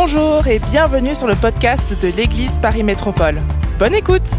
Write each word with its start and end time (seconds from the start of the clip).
Bonjour 0.00 0.46
et 0.46 0.60
bienvenue 0.60 1.16
sur 1.16 1.26
le 1.26 1.34
podcast 1.34 2.00
de 2.00 2.06
l'Église 2.06 2.60
Paris 2.60 2.84
Métropole. 2.84 3.42
Bonne 3.80 3.96
écoute 3.96 4.30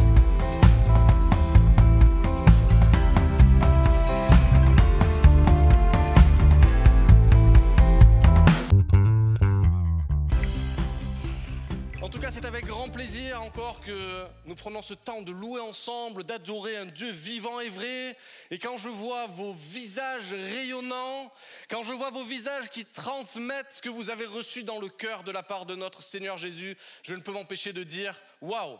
je 21.90 21.94
vois 21.96 22.12
vos 22.12 22.24
visages 22.24 22.70
qui 22.70 22.86
transmettent 22.86 23.74
ce 23.74 23.82
que 23.82 23.90
vous 23.90 24.12
avez 24.12 24.28
reçu 24.28 24.62
dans 24.62 24.80
le 24.80 24.90
cœur 24.90 25.24
de 25.24 25.32
la 25.32 25.42
part 25.42 25.66
de 25.66 25.74
notre 25.74 26.04
Seigneur 26.04 26.38
Jésus, 26.38 26.78
je 27.02 27.16
ne 27.16 27.20
peux 27.20 27.32
m'empêcher 27.32 27.74
de 27.74 27.82
dire 27.84 28.22
waouh 28.42 28.78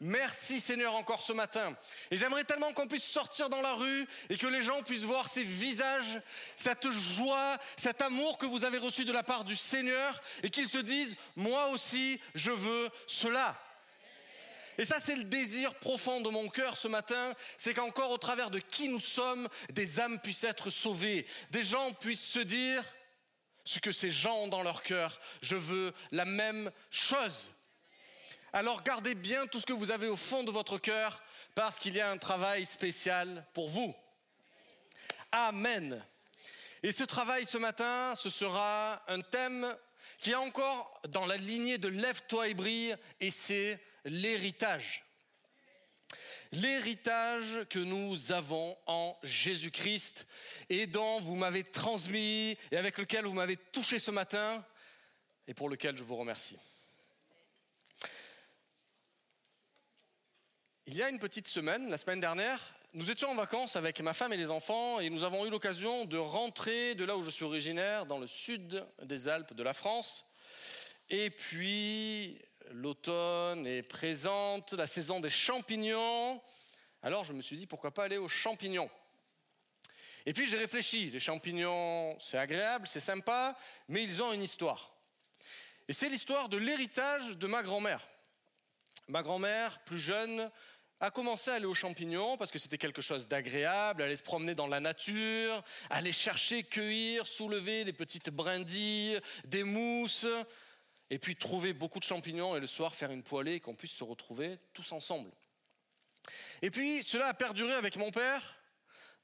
Merci 0.00 0.60
Seigneur 0.60 0.94
encore 0.94 1.20
ce 1.20 1.32
matin. 1.32 1.76
Et 2.12 2.16
j'aimerais 2.16 2.44
tellement 2.44 2.72
qu'on 2.72 2.86
puisse 2.86 3.02
sortir 3.02 3.48
dans 3.48 3.60
la 3.60 3.74
rue 3.74 4.06
et 4.30 4.38
que 4.38 4.46
les 4.46 4.62
gens 4.62 4.82
puissent 4.82 5.02
voir 5.02 5.28
ces 5.28 5.42
visages, 5.42 6.20
cette 6.54 6.88
joie, 6.90 7.58
cet 7.76 8.00
amour 8.02 8.38
que 8.38 8.46
vous 8.46 8.64
avez 8.64 8.78
reçu 8.78 9.04
de 9.04 9.12
la 9.12 9.24
part 9.24 9.42
du 9.42 9.56
Seigneur 9.56 10.22
et 10.44 10.50
qu'ils 10.50 10.68
se 10.68 10.78
disent, 10.78 11.16
moi 11.34 11.70
aussi, 11.70 12.20
je 12.36 12.52
veux 12.52 12.88
cela. 13.08 13.60
Et 14.78 14.84
ça, 14.84 14.98
c'est 14.98 15.16
le 15.16 15.24
désir 15.24 15.74
profond 15.74 16.20
de 16.20 16.30
mon 16.30 16.48
cœur 16.48 16.76
ce 16.76 16.88
matin, 16.88 17.34
c'est 17.58 17.74
qu'encore 17.74 18.10
au 18.10 18.18
travers 18.18 18.50
de 18.50 18.58
qui 18.58 18.88
nous 18.88 19.00
sommes, 19.00 19.48
des 19.70 20.00
âmes 20.00 20.18
puissent 20.20 20.44
être 20.44 20.70
sauvées, 20.70 21.26
des 21.50 21.62
gens 21.62 21.92
puissent 21.92 22.26
se 22.26 22.38
dire 22.38 22.84
ce 23.64 23.78
que 23.78 23.92
ces 23.92 24.10
gens 24.10 24.36
ont 24.38 24.48
dans 24.48 24.62
leur 24.62 24.82
cœur, 24.82 25.20
je 25.40 25.56
veux 25.56 25.92
la 26.10 26.24
même 26.24 26.70
chose. 26.90 27.50
Alors 28.52 28.82
gardez 28.82 29.14
bien 29.14 29.46
tout 29.46 29.60
ce 29.60 29.66
que 29.66 29.72
vous 29.72 29.90
avez 29.90 30.08
au 30.08 30.16
fond 30.16 30.42
de 30.42 30.50
votre 30.50 30.78
cœur 30.78 31.22
parce 31.54 31.78
qu'il 31.78 31.94
y 31.94 32.00
a 32.00 32.10
un 32.10 32.18
travail 32.18 32.66
spécial 32.66 33.46
pour 33.54 33.68
vous. 33.68 33.94
Amen. 35.30 36.04
Et 36.82 36.92
ce 36.92 37.04
travail 37.04 37.46
ce 37.46 37.58
matin, 37.58 38.14
ce 38.16 38.28
sera 38.28 39.02
un 39.08 39.20
thème 39.20 39.74
qui 40.18 40.32
est 40.32 40.36
encore 40.36 41.00
dans 41.08 41.26
la 41.26 41.36
lignée 41.36 41.78
de 41.78 41.88
Lève-toi 41.88 42.48
et 42.48 42.54
brille 42.54 42.96
et 43.20 43.30
c'est 43.30 43.80
l'héritage. 44.04 45.04
L'héritage 46.52 47.64
que 47.70 47.78
nous 47.78 48.32
avons 48.32 48.76
en 48.86 49.18
Jésus-Christ 49.22 50.26
et 50.68 50.86
dont 50.86 51.20
vous 51.20 51.34
m'avez 51.34 51.64
transmis 51.64 52.58
et 52.70 52.76
avec 52.76 52.98
lequel 52.98 53.24
vous 53.24 53.32
m'avez 53.32 53.56
touché 53.56 53.98
ce 53.98 54.10
matin 54.10 54.64
et 55.46 55.54
pour 55.54 55.70
lequel 55.70 55.96
je 55.96 56.02
vous 56.02 56.16
remercie. 56.16 56.58
Il 60.86 60.94
y 60.94 61.02
a 61.02 61.08
une 61.08 61.18
petite 61.18 61.48
semaine, 61.48 61.88
la 61.88 61.96
semaine 61.96 62.20
dernière, 62.20 62.74
nous 62.94 63.10
étions 63.10 63.30
en 63.30 63.34
vacances 63.34 63.76
avec 63.76 64.00
ma 64.00 64.12
femme 64.12 64.34
et 64.34 64.36
les 64.36 64.50
enfants 64.50 65.00
et 65.00 65.08
nous 65.08 65.24
avons 65.24 65.46
eu 65.46 65.50
l'occasion 65.50 66.04
de 66.04 66.18
rentrer 66.18 66.94
de 66.94 67.06
là 67.06 67.16
où 67.16 67.22
je 67.22 67.30
suis 67.30 67.44
originaire, 67.44 68.04
dans 68.04 68.18
le 68.18 68.26
sud 68.26 68.84
des 69.02 69.28
Alpes 69.28 69.54
de 69.54 69.62
la 69.62 69.72
France. 69.72 70.26
Et 71.08 71.30
puis, 71.30 72.38
l'automne 72.72 73.66
est 73.66 73.82
présente, 73.82 74.72
la 74.72 74.86
saison 74.86 75.20
des 75.20 75.30
champignons. 75.30 76.40
Alors 77.02 77.24
je 77.24 77.32
me 77.32 77.42
suis 77.42 77.56
dit, 77.56 77.66
pourquoi 77.66 77.92
pas 77.92 78.04
aller 78.04 78.18
aux 78.18 78.28
champignons? 78.28 78.90
Et 80.24 80.32
puis 80.32 80.48
j'ai 80.48 80.56
réfléchi, 80.56 81.10
les 81.10 81.20
champignons, 81.20 82.16
c'est 82.20 82.38
agréable, 82.38 82.86
c'est 82.86 83.00
sympa, 83.00 83.56
mais 83.88 84.02
ils 84.02 84.22
ont 84.22 84.32
une 84.32 84.42
histoire. 84.42 84.94
Et 85.88 85.92
c'est 85.92 86.08
l'histoire 86.08 86.48
de 86.48 86.56
l'héritage 86.56 87.36
de 87.36 87.46
ma 87.46 87.62
grand-mère. 87.62 88.06
Ma 89.08 89.22
grand-mère, 89.22 89.80
plus 89.80 89.98
jeune, 89.98 90.50
a 91.00 91.10
commencé 91.10 91.50
à 91.50 91.54
aller 91.54 91.66
aux 91.66 91.74
champignons 91.74 92.36
parce 92.36 92.52
que 92.52 92.60
c'était 92.60 92.78
quelque 92.78 93.02
chose 93.02 93.26
d'agréable, 93.26 94.02
aller 94.02 94.14
se 94.14 94.22
promener 94.22 94.54
dans 94.54 94.68
la 94.68 94.78
nature, 94.78 95.64
aller 95.90 96.12
chercher, 96.12 96.62
cueillir, 96.62 97.26
soulever 97.26 97.84
des 97.84 97.92
petites 97.92 98.30
brindilles, 98.30 99.18
des 99.44 99.64
mousses, 99.64 100.26
et 101.10 101.18
puis 101.18 101.36
trouver 101.36 101.72
beaucoup 101.72 101.98
de 101.98 102.04
champignons 102.04 102.56
et 102.56 102.60
le 102.60 102.66
soir 102.66 102.94
faire 102.94 103.10
une 103.10 103.22
poêlée 103.22 103.54
et 103.54 103.60
qu'on 103.60 103.74
puisse 103.74 103.92
se 103.92 104.04
retrouver 104.04 104.58
tous 104.72 104.92
ensemble. 104.92 105.30
Et 106.62 106.70
puis 106.70 107.02
cela 107.02 107.28
a 107.28 107.34
perduré 107.34 107.72
avec 107.72 107.96
mon 107.96 108.10
père. 108.10 108.58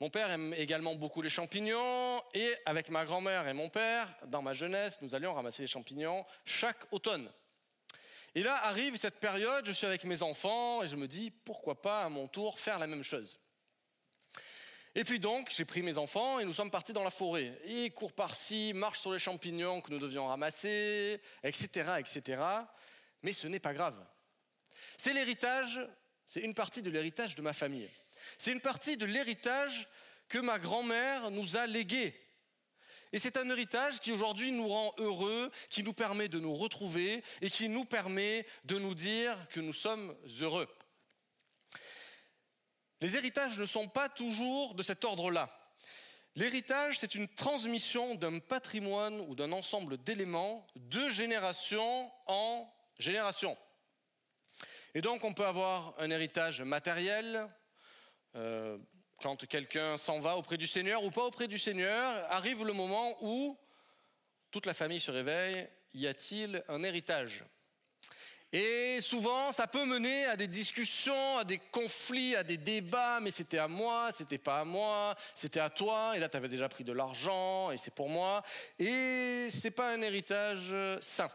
Mon 0.01 0.11
père 0.11 0.31
aime 0.31 0.55
également 0.55 0.95
beaucoup 0.95 1.23
les 1.23 1.31
champignons 1.31 2.23
et 2.33 2.55
avec 2.67 2.89
ma 2.89 3.05
grand-mère 3.05 3.49
et 3.49 3.53
mon 3.53 3.69
père, 3.69 4.15
dans 4.27 4.43
ma 4.43 4.53
jeunesse, 4.53 5.01
nous 5.03 5.15
allions 5.15 5.35
ramasser 5.35 5.63
les 5.63 5.69
champignons 5.69 6.25
chaque 6.45 6.93
automne. 6.93 7.29
Et 8.35 8.43
là 8.43 8.65
arrive 8.65 8.97
cette 8.97 9.19
période, 9.19 9.67
je 9.67 9.73
suis 9.73 9.87
avec 9.87 10.05
mes 10.05 10.23
enfants 10.23 10.85
et 10.85 10.89
je 10.89 10.95
me 10.95 11.09
dis 11.09 11.31
pourquoi 11.31 11.81
pas 11.81 12.03
à 12.03 12.09
mon 12.09 12.29
tour 12.29 12.61
faire 12.61 12.79
la 12.79 12.87
même 12.87 13.03
chose. 13.03 13.37
Et 14.99 15.05
puis 15.05 15.21
donc, 15.21 15.49
j'ai 15.57 15.65
pris 15.65 15.81
mes 15.81 15.97
enfants 15.97 16.41
et 16.41 16.45
nous 16.45 16.53
sommes 16.53 16.73
partis 16.73 16.93
dans 16.93 17.05
la 17.05 17.13
forêt. 17.13 17.57
Ils 17.67 17.93
courent 17.93 18.13
par-ci, 18.13 18.73
marchent 18.75 18.99
sur 18.99 19.13
les 19.13 19.21
champignons 19.21 19.81
que 19.81 19.93
nous 19.93 20.01
devions 20.01 20.27
ramasser, 20.27 21.21
etc., 21.45 22.01
etc. 22.01 22.43
Mais 23.23 23.33
ce 23.33 23.47
n'est 23.47 23.61
pas 23.61 23.75
grave. 23.75 23.97
C'est 24.97 25.13
l'héritage, 25.13 25.79
c'est 26.27 26.41
une 26.41 26.53
partie 26.53 26.83
de 26.83 26.91
l'héritage 26.91 27.37
de 27.37 27.43
ma 27.43 27.53
famille. 27.53 27.89
C'est 28.39 28.51
une 28.51 28.61
partie 28.61 28.97
de 28.97 29.07
l'héritage 29.07 29.87
que 30.29 30.39
ma 30.39 30.59
grand-mère 30.59 31.31
nous 31.31 31.57
a 31.57 31.69
légué 31.69 32.13
et 33.13 33.19
c'est 33.19 33.39
un 33.39 33.49
héritage 33.49 34.01
qui 34.01 34.13
aujourd'hui 34.13 34.53
nous 34.53 34.69
rend 34.69 34.93
heureux, 34.99 35.51
qui 35.71 35.83
nous 35.83 35.95
permet 35.95 36.29
de 36.29 36.39
nous 36.39 36.55
retrouver 36.55 37.23
et 37.41 37.49
qui 37.49 37.69
nous 37.69 37.85
permet 37.85 38.47
de 38.65 38.79
nous 38.79 38.95
dire 38.95 39.35
que 39.51 39.61
nous 39.61 39.73
sommes 39.73 40.15
heureux. 40.41 40.69
Les 43.01 43.17
héritages 43.17 43.59
ne 43.59 43.65
sont 43.65 43.89
pas 43.89 44.09
toujours 44.09 44.75
de 44.75 44.83
cet 44.83 45.05
ordre-là. 45.05 45.49
L'héritage, 46.35 46.99
c'est 46.99 47.15
une 47.15 47.29
transmission 47.29 48.15
d'un 48.15 48.39
patrimoine 48.39 49.21
ou 49.23 49.35
d'un 49.35 49.53
ensemble 49.53 49.99
d'éléments 49.99 50.67
de 50.77 51.11
génération 51.11 52.13
en 52.27 52.73
génération. 52.99 53.57
Et 54.95 55.01
donc 55.01 55.25
on 55.25 55.35
peut 55.35 55.47
avoir 55.47 55.95
un 55.99 56.11
héritage 56.11 56.61
matériel, 56.63 57.49
euh, 58.37 58.79
quand 59.21 59.47
quelqu'un 59.47 59.97
s'en 59.97 60.21
va 60.21 60.37
auprès 60.37 60.57
du 60.57 60.67
Seigneur 60.67 61.03
ou 61.03 61.11
pas 61.11 61.25
auprès 61.25 61.49
du 61.49 61.59
Seigneur, 61.59 62.25
arrive 62.31 62.65
le 62.65 62.73
moment 62.73 63.17
où 63.21 63.59
toute 64.51 64.67
la 64.67 64.75
famille 64.75 65.01
se 65.01 65.11
réveille, 65.11 65.69
y 65.95 66.07
a-t-il 66.07 66.63
un 66.69 66.83
héritage? 66.83 67.45
Et 68.53 69.01
souvent, 69.03 69.53
ça 69.53 69.67
peut 69.67 69.85
mener 69.85 70.25
à 70.27 70.37
des 70.37 70.47
discussions, 70.47 71.39
à 71.39 71.45
des 71.45 71.59
conflits, 71.59 72.35
à 72.35 72.43
des 72.43 72.57
débats, 72.57 73.21
mais 73.21 73.31
c'était 73.31 73.59
à 73.59 73.69
moi, 73.69 74.11
c'était 74.13 74.39
pas 74.39 74.61
à 74.61 74.65
moi, 74.65 75.15
c'était 75.35 75.61
à 75.61 75.69
toi, 75.69 76.17
et 76.17 76.19
là 76.19 76.29
tu 76.29 76.37
avais 76.39 76.49
déjà 76.49 76.69
pris 76.69 76.85
de 76.85 76.93
l'argent, 76.93 77.71
et 77.71 77.77
c'est 77.77 77.95
pour 77.95 78.09
moi. 78.09 78.43
Et 78.79 79.49
c'est 79.51 79.73
pas 79.73 79.93
un 79.93 80.01
héritage 80.01 80.75
sain. 81.01 81.31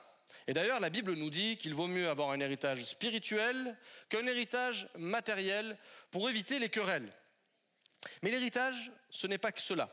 Et 0.48 0.54
d'ailleurs, 0.54 0.80
la 0.80 0.90
Bible 0.90 1.14
nous 1.14 1.30
dit 1.30 1.58
qu'il 1.58 1.74
vaut 1.74 1.88
mieux 1.88 2.10
avoir 2.10 2.32
un 2.32 2.40
héritage 2.40 2.84
spirituel 2.84 3.78
qu'un 4.10 4.26
héritage 4.26 4.88
matériel 4.98 5.78
pour 6.12 6.30
éviter 6.30 6.60
les 6.60 6.70
querelles. 6.70 7.14
Mais 8.22 8.32
l'héritage, 8.32 8.92
ce 9.10 9.28
n'est 9.28 9.38
pas 9.38 9.52
que 9.52 9.62
cela. 9.62 9.90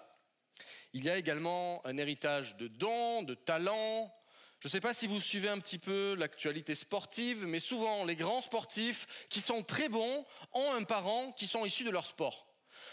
Il 0.92 1.04
y 1.04 1.10
a 1.10 1.16
également 1.16 1.80
un 1.86 1.96
héritage 1.98 2.56
de 2.56 2.66
dons, 2.66 3.22
de 3.22 3.34
talents. 3.34 4.12
Je 4.60 4.68
ne 4.68 4.70
sais 4.70 4.80
pas 4.80 4.92
si 4.92 5.06
vous 5.06 5.20
suivez 5.20 5.48
un 5.48 5.58
petit 5.58 5.78
peu 5.78 6.14
l'actualité 6.14 6.74
sportive, 6.74 7.46
mais 7.46 7.60
souvent 7.60 8.04
les 8.04 8.16
grands 8.16 8.40
sportifs 8.40 9.26
qui 9.28 9.40
sont 9.40 9.62
très 9.62 9.88
bons 9.88 10.26
ont 10.52 10.72
un 10.72 10.84
parent 10.84 11.32
qui 11.32 11.46
sont 11.46 11.64
issus 11.64 11.84
de 11.84 11.90
leur 11.90 12.06
sport. 12.06 12.46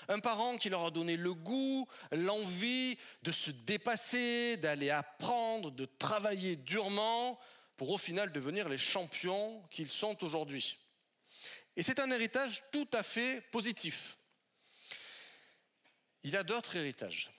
Un 0.08 0.20
parent 0.20 0.58
qui 0.58 0.70
leur 0.70 0.86
a 0.86 0.92
donné 0.92 1.18
le 1.18 1.34
goût, 1.34 1.88
l'envie 2.12 2.98
de 3.24 3.32
se 3.32 3.52
dépasser, 3.52 4.56
d'aller 4.58 4.90
apprendre, 4.90 5.72
de 5.72 5.86
travailler 5.86 6.56
durement 6.56 7.38
pour 7.76 7.90
au 7.90 7.98
final 7.98 8.32
devenir 8.32 8.70
les 8.70 8.78
champions 8.78 9.62
qu'ils 9.70 9.90
sont 9.90 10.24
aujourd'hui. 10.24 10.78
Et 11.76 11.84
c'est 11.84 12.00
un 12.00 12.10
héritage 12.12 12.64
tout 12.72 12.88
à 12.94 13.04
fait 13.04 13.42
positif 13.52 14.18
il 16.28 16.32
y 16.32 16.36
a 16.36 16.44
d'autres 16.44 16.76
héritages. 16.76 17.32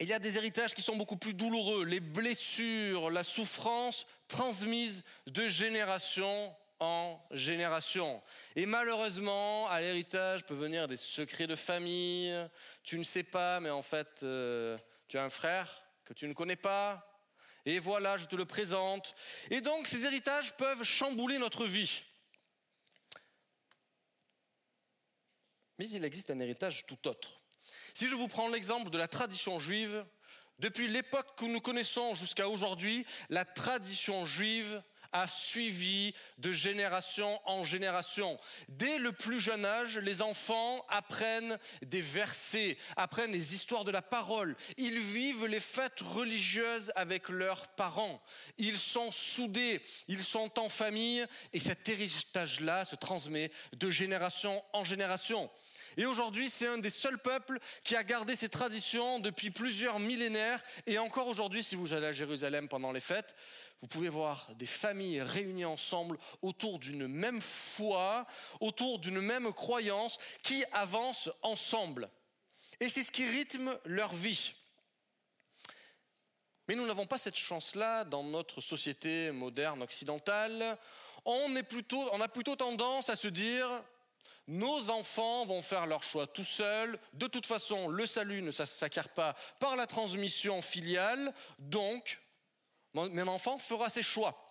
Il 0.00 0.08
y 0.08 0.14
a 0.14 0.18
des 0.18 0.38
héritages 0.38 0.74
qui 0.74 0.80
sont 0.80 0.96
beaucoup 0.96 1.18
plus 1.18 1.34
douloureux, 1.34 1.84
les 1.84 2.00
blessures, 2.00 3.10
la 3.10 3.22
souffrance 3.22 4.06
transmise 4.28 5.04
de 5.26 5.46
génération 5.46 6.56
en 6.78 7.20
génération. 7.32 8.22
Et 8.56 8.64
malheureusement, 8.64 9.68
à 9.68 9.82
l'héritage 9.82 10.46
peut 10.46 10.54
venir 10.54 10.88
des 10.88 10.96
secrets 10.96 11.46
de 11.46 11.54
famille. 11.54 12.34
Tu 12.82 12.98
ne 12.98 13.02
sais 13.02 13.22
pas, 13.22 13.60
mais 13.60 13.68
en 13.68 13.82
fait, 13.82 14.22
euh, 14.22 14.78
tu 15.06 15.18
as 15.18 15.22
un 15.22 15.28
frère 15.28 15.84
que 16.06 16.14
tu 16.14 16.26
ne 16.26 16.32
connais 16.32 16.56
pas. 16.56 17.06
Et 17.66 17.78
voilà, 17.78 18.16
je 18.16 18.24
te 18.24 18.36
le 18.36 18.46
présente. 18.46 19.14
Et 19.50 19.60
donc, 19.60 19.86
ces 19.86 20.06
héritages 20.06 20.56
peuvent 20.56 20.82
chambouler 20.82 21.36
notre 21.36 21.66
vie. 21.66 22.02
Mais 25.78 25.88
il 25.90 26.04
existe 26.06 26.30
un 26.30 26.40
héritage 26.40 26.86
tout 26.86 27.06
autre. 27.06 27.39
Si 27.94 28.08
je 28.08 28.14
vous 28.14 28.28
prends 28.28 28.48
l'exemple 28.48 28.90
de 28.90 28.98
la 28.98 29.08
tradition 29.08 29.58
juive, 29.58 30.04
Depuis 30.60 30.88
l'époque 30.88 31.38
que 31.38 31.46
nous 31.46 31.62
connaissons 31.62 32.14
jusqu'à 32.14 32.46
aujourd'hui, 32.46 33.06
la 33.30 33.46
tradition 33.46 34.26
juive 34.26 34.82
a 35.12 35.26
suivi 35.26 36.14
de 36.36 36.52
génération 36.52 37.40
en 37.46 37.64
génération. 37.64 38.36
Dès 38.68 38.98
le 38.98 39.12
plus 39.12 39.40
jeune 39.40 39.64
âge, 39.64 39.98
les 39.98 40.20
enfants 40.20 40.84
apprennent 40.88 41.58
des 41.82 42.02
versets, 42.02 42.76
apprennent 42.96 43.32
les 43.32 43.54
histoires 43.54 43.84
de 43.84 43.90
la 43.90 44.02
parole. 44.02 44.54
Ils 44.76 45.00
vivent 45.00 45.46
les 45.46 45.60
fêtes 45.60 46.00
religieuses 46.00 46.92
avec 46.94 47.30
leurs 47.30 47.68
parents. 47.68 48.22
Ils 48.58 48.78
sont 48.78 49.10
soudés, 49.10 49.80
ils 50.08 50.22
sont 50.22 50.58
en 50.58 50.68
famille 50.68 51.26
et 51.52 51.58
cet 51.58 51.88
héritage-là 51.88 52.84
se 52.84 52.96
transmet 52.96 53.50
de 53.72 53.90
génération 53.90 54.62
en 54.74 54.84
génération. 54.84 55.50
Et 55.96 56.06
aujourd'hui, 56.06 56.48
c'est 56.48 56.66
un 56.66 56.78
des 56.78 56.90
seuls 56.90 57.18
peuples 57.18 57.58
qui 57.84 57.96
a 57.96 58.04
gardé 58.04 58.36
ses 58.36 58.48
traditions 58.48 59.18
depuis 59.18 59.50
plusieurs 59.50 59.98
millénaires. 59.98 60.62
Et 60.86 60.98
encore 60.98 61.28
aujourd'hui, 61.28 61.64
si 61.64 61.74
vous 61.74 61.92
allez 61.92 62.06
à 62.06 62.12
Jérusalem 62.12 62.68
pendant 62.68 62.92
les 62.92 63.00
fêtes, 63.00 63.34
vous 63.80 63.86
pouvez 63.86 64.10
voir 64.10 64.48
des 64.56 64.66
familles 64.66 65.22
réunies 65.22 65.64
ensemble 65.64 66.18
autour 66.42 66.78
d'une 66.78 67.06
même 67.06 67.40
foi, 67.40 68.26
autour 68.60 68.98
d'une 68.98 69.20
même 69.20 69.52
croyance, 69.52 70.18
qui 70.42 70.64
avancent 70.72 71.30
ensemble. 71.42 72.10
Et 72.80 72.88
c'est 72.88 73.02
ce 73.02 73.10
qui 73.10 73.26
rythme 73.26 73.76
leur 73.86 74.12
vie. 74.12 74.52
Mais 76.68 76.76
nous 76.76 76.86
n'avons 76.86 77.06
pas 77.06 77.18
cette 77.18 77.36
chance-là 77.36 78.04
dans 78.04 78.22
notre 78.22 78.60
société 78.60 79.30
moderne 79.32 79.82
occidentale. 79.82 80.78
On, 81.24 81.56
est 81.56 81.62
plutôt, 81.62 82.08
on 82.12 82.20
a 82.20 82.28
plutôt 82.28 82.56
tendance 82.56 83.08
à 83.08 83.16
se 83.16 83.28
dire, 83.28 83.66
nos 84.50 84.90
enfants 84.90 85.46
vont 85.46 85.62
faire 85.62 85.86
leur 85.86 86.02
choix 86.02 86.26
tout 86.26 86.44
seuls. 86.44 86.98
De 87.12 87.28
toute 87.28 87.46
façon, 87.46 87.88
le 87.88 88.04
salut 88.04 88.42
ne 88.42 88.50
s'acquiert 88.50 89.08
pas 89.10 89.36
par 89.60 89.76
la 89.76 89.86
transmission 89.86 90.60
filiale. 90.60 91.32
Donc, 91.60 92.20
mon 92.92 93.28
enfant 93.28 93.58
fera 93.58 93.88
ses 93.88 94.02
choix. 94.02 94.50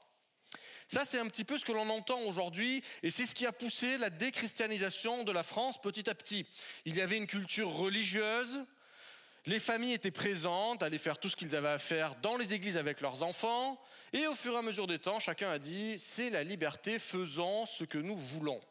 Ça, 0.88 1.04
c'est 1.04 1.20
un 1.20 1.28
petit 1.28 1.44
peu 1.44 1.58
ce 1.58 1.66
que 1.66 1.74
l'on 1.74 1.90
entend 1.90 2.22
aujourd'hui, 2.22 2.82
et 3.04 3.12
c'est 3.12 3.26
ce 3.26 3.36
qui 3.36 3.46
a 3.46 3.52
poussé 3.52 3.98
la 3.98 4.10
déchristianisation 4.10 5.26
de 5.26 5.34
la 5.34 5.44
France 5.44 5.80
petit 5.80 6.10
à 6.10 6.16
petit. 6.16 6.48
Il 6.86 6.96
y 6.96 7.02
avait 7.02 7.18
une 7.18 7.28
culture 7.28 7.70
religieuse, 7.70 8.66
les 9.46 9.60
familles 9.60 9.94
étaient 9.94 10.12
présentes, 10.12 10.82
allaient 10.82 10.98
faire 10.98 11.18
tout 11.18 11.30
ce 11.30 11.36
qu'ils 11.36 11.56
avaient 11.58 11.68
à 11.68 11.78
faire 11.78 12.16
dans 12.22 12.38
les 12.38 12.54
églises 12.54 12.78
avec 12.78 13.02
leurs 13.02 13.22
enfants, 13.22 13.80
et 14.14 14.26
au 14.28 14.34
fur 14.34 14.54
et 14.54 14.58
à 14.58 14.62
mesure 14.62 14.88
des 14.88 14.98
temps, 14.98 15.20
chacun 15.20 15.52
a 15.52 15.60
dit, 15.60 16.00
c'est 16.00 16.30
la 16.30 16.44
liberté, 16.44 16.98
faisons 17.00 17.66
ce 17.66 17.84
que 17.84 17.98
nous 17.98 18.18
voulons. 18.18 18.62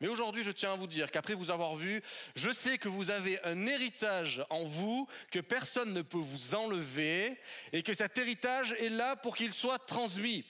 Mais 0.00 0.08
aujourd'hui, 0.08 0.42
je 0.42 0.50
tiens 0.50 0.74
à 0.74 0.76
vous 0.76 0.86
dire 0.86 1.10
qu'après 1.10 1.34
vous 1.34 1.50
avoir 1.50 1.74
vu, 1.74 2.02
je 2.34 2.50
sais 2.50 2.76
que 2.76 2.88
vous 2.88 3.10
avez 3.10 3.42
un 3.44 3.66
héritage 3.66 4.44
en 4.50 4.64
vous 4.64 5.08
que 5.30 5.38
personne 5.38 5.92
ne 5.92 6.02
peut 6.02 6.18
vous 6.18 6.54
enlever 6.54 7.36
et 7.72 7.82
que 7.82 7.94
cet 7.94 8.18
héritage 8.18 8.72
est 8.78 8.90
là 8.90 9.16
pour 9.16 9.36
qu'il 9.36 9.52
soit 9.52 9.78
transmis. 9.78 10.44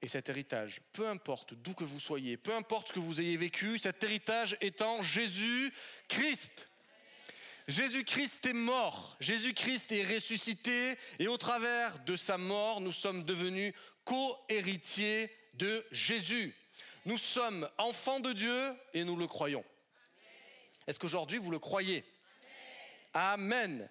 Et 0.00 0.08
cet 0.08 0.28
héritage, 0.28 0.80
peu 0.92 1.08
importe 1.08 1.54
d'où 1.54 1.74
que 1.74 1.84
vous 1.84 2.00
soyez, 2.00 2.36
peu 2.36 2.54
importe 2.54 2.88
ce 2.88 2.92
que 2.94 2.98
vous 2.98 3.20
ayez 3.20 3.36
vécu, 3.36 3.78
cet 3.78 4.02
héritage 4.02 4.56
étant 4.60 5.02
Jésus-Christ. 5.02 6.68
Jésus-Christ 7.68 8.44
est 8.46 8.52
mort, 8.52 9.16
Jésus-Christ 9.20 9.92
est 9.92 10.14
ressuscité 10.14 10.96
et 11.18 11.28
au 11.28 11.38
travers 11.38 11.98
de 12.04 12.16
sa 12.16 12.36
mort, 12.36 12.82
nous 12.82 12.92
sommes 12.92 13.24
devenus 13.24 13.72
co-héritiers 14.04 15.30
de 15.54 15.84
Jésus. 15.90 16.54
Nous 17.04 17.18
sommes 17.18 17.68
enfants 17.78 18.20
de 18.20 18.32
Dieu 18.32 18.74
et 18.94 19.04
nous 19.04 19.16
le 19.16 19.26
croyons. 19.26 19.64
Est-ce 20.86 20.98
qu'aujourd'hui 20.98 21.38
vous 21.38 21.50
le 21.50 21.58
croyez? 21.58 22.04
Amen. 23.12 23.88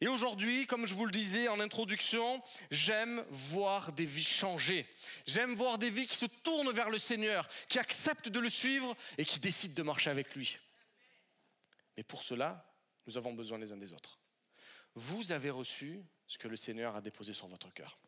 Et 0.00 0.08
aujourd'hui, 0.08 0.66
comme 0.66 0.84
je 0.84 0.94
vous 0.94 1.06
le 1.06 1.12
disais 1.12 1.46
en 1.46 1.60
introduction, 1.60 2.42
j'aime 2.72 3.24
voir 3.30 3.92
des 3.92 4.04
vies 4.04 4.24
changer. 4.24 4.84
J'aime 5.26 5.54
voir 5.54 5.78
des 5.78 5.90
vies 5.90 6.06
qui 6.06 6.16
se 6.16 6.26
tournent 6.26 6.72
vers 6.72 6.90
le 6.90 6.98
Seigneur, 6.98 7.48
qui 7.68 7.78
acceptent 7.78 8.28
de 8.28 8.40
le 8.40 8.50
suivre 8.50 8.96
et 9.16 9.24
qui 9.24 9.38
décident 9.38 9.74
de 9.74 9.82
marcher 9.82 10.10
avec 10.10 10.34
lui. 10.34 10.58
Mais 11.96 12.02
pour 12.02 12.22
cela, 12.24 12.68
nous 13.06 13.16
avons 13.16 13.32
besoin 13.32 13.58
les 13.58 13.70
uns 13.70 13.76
des 13.76 13.92
autres. 13.92 14.18
Vous 14.94 15.30
avez 15.30 15.50
reçu 15.50 16.02
ce 16.26 16.36
que 16.36 16.48
le 16.48 16.56
Seigneur 16.56 16.96
a 16.96 17.00
déposé 17.00 17.32
sur 17.32 17.46
votre 17.46 17.72
cœur. 17.72 17.98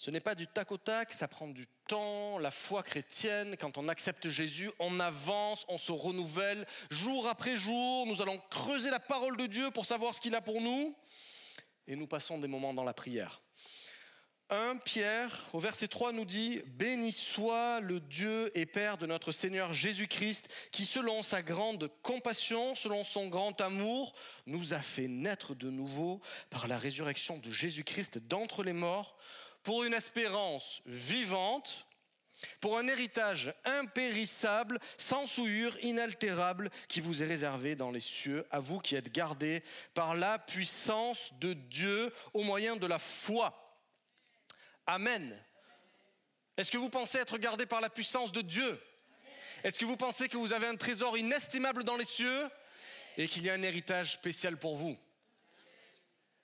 Ce 0.00 0.10
n'est 0.10 0.20
pas 0.20 0.34
du 0.34 0.46
tac 0.46 0.72
au 0.72 0.78
tac, 0.78 1.12
ça 1.12 1.28
prend 1.28 1.46
du 1.46 1.66
temps. 1.86 2.38
La 2.38 2.50
foi 2.50 2.82
chrétienne, 2.82 3.54
quand 3.58 3.76
on 3.76 3.86
accepte 3.86 4.30
Jésus, 4.30 4.70
on 4.78 4.98
avance, 4.98 5.66
on 5.68 5.76
se 5.76 5.92
renouvelle. 5.92 6.66
Jour 6.88 7.28
après 7.28 7.54
jour, 7.54 8.06
nous 8.06 8.22
allons 8.22 8.40
creuser 8.48 8.88
la 8.88 8.98
parole 8.98 9.36
de 9.36 9.46
Dieu 9.46 9.70
pour 9.72 9.84
savoir 9.84 10.14
ce 10.14 10.22
qu'il 10.22 10.34
a 10.34 10.40
pour 10.40 10.62
nous. 10.62 10.96
Et 11.86 11.96
nous 11.96 12.06
passons 12.06 12.38
des 12.38 12.48
moments 12.48 12.72
dans 12.72 12.82
la 12.82 12.94
prière. 12.94 13.42
1 14.48 14.78
Pierre, 14.78 15.46
au 15.52 15.58
verset 15.58 15.86
3, 15.86 16.12
nous 16.12 16.24
dit 16.24 16.62
Béni 16.64 17.12
soit 17.12 17.80
le 17.80 18.00
Dieu 18.00 18.50
et 18.58 18.64
Père 18.64 18.96
de 18.96 19.04
notre 19.04 19.32
Seigneur 19.32 19.74
Jésus-Christ, 19.74 20.48
qui, 20.72 20.86
selon 20.86 21.22
sa 21.22 21.42
grande 21.42 21.90
compassion, 22.02 22.74
selon 22.74 23.04
son 23.04 23.28
grand 23.28 23.60
amour, 23.60 24.14
nous 24.46 24.72
a 24.72 24.80
fait 24.80 25.08
naître 25.08 25.54
de 25.54 25.68
nouveau 25.68 26.22
par 26.48 26.68
la 26.68 26.78
résurrection 26.78 27.36
de 27.36 27.50
Jésus-Christ 27.50 28.16
d'entre 28.16 28.62
les 28.62 28.72
morts 28.72 29.18
pour 29.62 29.84
une 29.84 29.94
espérance 29.94 30.82
vivante, 30.86 31.86
pour 32.60 32.78
un 32.78 32.86
héritage 32.86 33.52
impérissable, 33.64 34.78
sans 34.96 35.26
souillure, 35.26 35.76
inaltérable, 35.84 36.70
qui 36.88 37.00
vous 37.00 37.22
est 37.22 37.26
réservé 37.26 37.74
dans 37.74 37.90
les 37.90 38.00
cieux, 38.00 38.46
à 38.50 38.60
vous 38.60 38.78
qui 38.78 38.96
êtes 38.96 39.12
gardés 39.12 39.62
par 39.94 40.14
la 40.14 40.38
puissance 40.38 41.32
de 41.40 41.52
Dieu 41.52 42.12
au 42.32 42.42
moyen 42.42 42.76
de 42.76 42.86
la 42.86 42.98
foi. 42.98 43.78
Amen. 44.86 45.38
Est-ce 46.56 46.70
que 46.70 46.78
vous 46.78 46.90
pensez 46.90 47.18
être 47.18 47.38
gardé 47.38 47.66
par 47.66 47.80
la 47.80 47.90
puissance 47.90 48.32
de 48.32 48.40
Dieu? 48.40 48.80
Est-ce 49.62 49.78
que 49.78 49.84
vous 49.84 49.96
pensez 49.96 50.28
que 50.28 50.38
vous 50.38 50.52
avez 50.52 50.66
un 50.66 50.76
trésor 50.76 51.18
inestimable 51.18 51.84
dans 51.84 51.96
les 51.96 52.04
cieux 52.04 52.48
et 53.18 53.28
qu'il 53.28 53.44
y 53.44 53.50
a 53.50 53.54
un 53.54 53.62
héritage 53.62 54.12
spécial 54.12 54.56
pour 54.56 54.76
vous? 54.76 54.98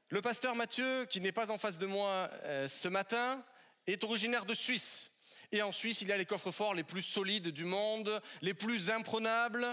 Le 0.09 0.23
pasteur 0.23 0.55
Mathieu, 0.55 1.05
qui 1.07 1.21
n'est 1.21 1.33
pas 1.33 1.51
en 1.51 1.59
face 1.59 1.79
de 1.79 1.87
moi 1.87 2.31
euh, 2.45 2.69
ce 2.69 2.89
matin, 2.89 3.45
est 3.87 4.05
originaire 4.05 4.47
de 4.47 4.55
Suisse. 4.55 5.13
Et 5.53 5.63
en 5.63 5.73
Suisse, 5.73 6.01
il 6.01 6.09
y 6.09 6.13
a 6.13 6.17
les 6.17 6.27
coffres 6.27 6.51
forts 6.51 6.75
les 6.75 6.85
plus 6.85 7.03
solides 7.03 7.49
du 7.49 7.65
monde, 7.65 8.21
les 8.43 8.55
plus 8.55 8.91
imprenables, 8.91 9.67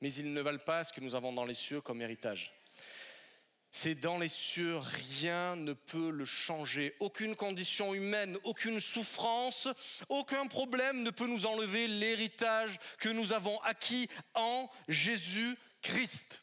mais 0.00 0.12
ils 0.12 0.32
ne 0.32 0.40
valent 0.40 0.58
pas 0.58 0.84
ce 0.84 0.92
que 0.92 1.00
nous 1.00 1.14
avons 1.14 1.32
dans 1.32 1.44
les 1.44 1.54
cieux 1.54 1.80
comme 1.80 2.02
héritage. 2.02 2.52
C'est 3.70 3.94
dans 3.94 4.18
les 4.18 4.28
cieux, 4.28 4.78
rien 4.78 5.56
ne 5.56 5.72
peut 5.72 6.10
le 6.10 6.24
changer. 6.24 6.94
Aucune 7.00 7.36
condition 7.36 7.92
humaine, 7.92 8.38
aucune 8.44 8.80
souffrance, 8.80 9.68
aucun 10.08 10.46
problème 10.46 11.02
ne 11.02 11.10
peut 11.10 11.26
nous 11.26 11.44
enlever 11.44 11.86
l'héritage 11.86 12.78
que 12.98 13.08
nous 13.08 13.32
avons 13.32 13.58
acquis 13.60 14.08
en 14.34 14.70
Jésus-Christ. 14.88 16.40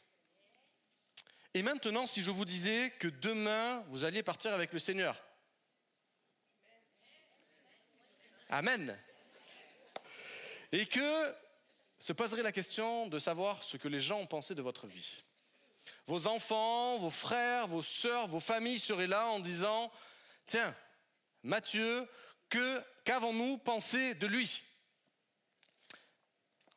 Et 1.54 1.62
maintenant, 1.62 2.08
si 2.08 2.22
je 2.22 2.32
vous 2.32 2.46
disais 2.46 2.92
que 3.00 3.08
demain, 3.08 3.84
vous 3.90 4.04
alliez 4.06 4.24
partir 4.24 4.54
avec 4.54 4.74
le 4.74 4.80
Seigneur. 4.80 5.22
Amen. 8.50 8.98
Et 10.72 10.86
que 10.88 11.36
se 12.00 12.12
poserait 12.12 12.44
la 12.44 12.52
question 12.52 13.08
de 13.08 13.20
savoir 13.20 13.64
ce 13.64 13.78
que 13.78 13.88
les 13.88 14.00
gens 14.00 14.20
ont 14.20 14.28
pensé 14.28 14.56
de 14.56 14.62
votre 14.62 14.88
vie. 14.88 15.24
Vos 16.08 16.28
enfants, 16.28 16.98
vos 17.00 17.10
frères, 17.10 17.68
vos 17.68 17.84
sœurs, 17.84 18.28
vos 18.28 18.40
familles 18.40 18.80
seraient 18.80 19.08
là 19.08 19.28
en 19.28 19.40
disant, 19.40 19.92
tiens, 20.46 20.76
Matthieu, 21.44 22.08
qu'avons-nous 23.04 23.58
pensé 23.60 24.16
de 24.16 24.28
lui? 24.28 24.64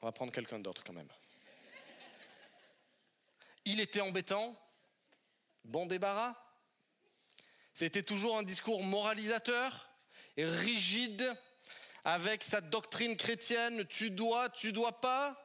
On 0.00 0.06
va 0.06 0.12
prendre 0.12 0.32
quelqu'un 0.32 0.58
d'autre 0.58 0.84
quand 0.84 0.92
même. 0.92 1.08
Il 3.64 3.80
était 3.80 4.00
embêtant, 4.00 4.56
bon 5.66 5.86
débarras. 5.86 6.34
C'était 7.74 8.02
toujours 8.02 8.38
un 8.38 8.42
discours 8.42 8.82
moralisateur 8.82 9.90
et 10.36 10.44
rigide 10.44 11.34
avec 12.04 12.42
sa 12.42 12.60
doctrine 12.60 13.16
chrétienne, 13.16 13.84
tu 13.86 14.10
dois, 14.10 14.48
tu 14.48 14.72
dois 14.72 15.00
pas. 15.00 15.42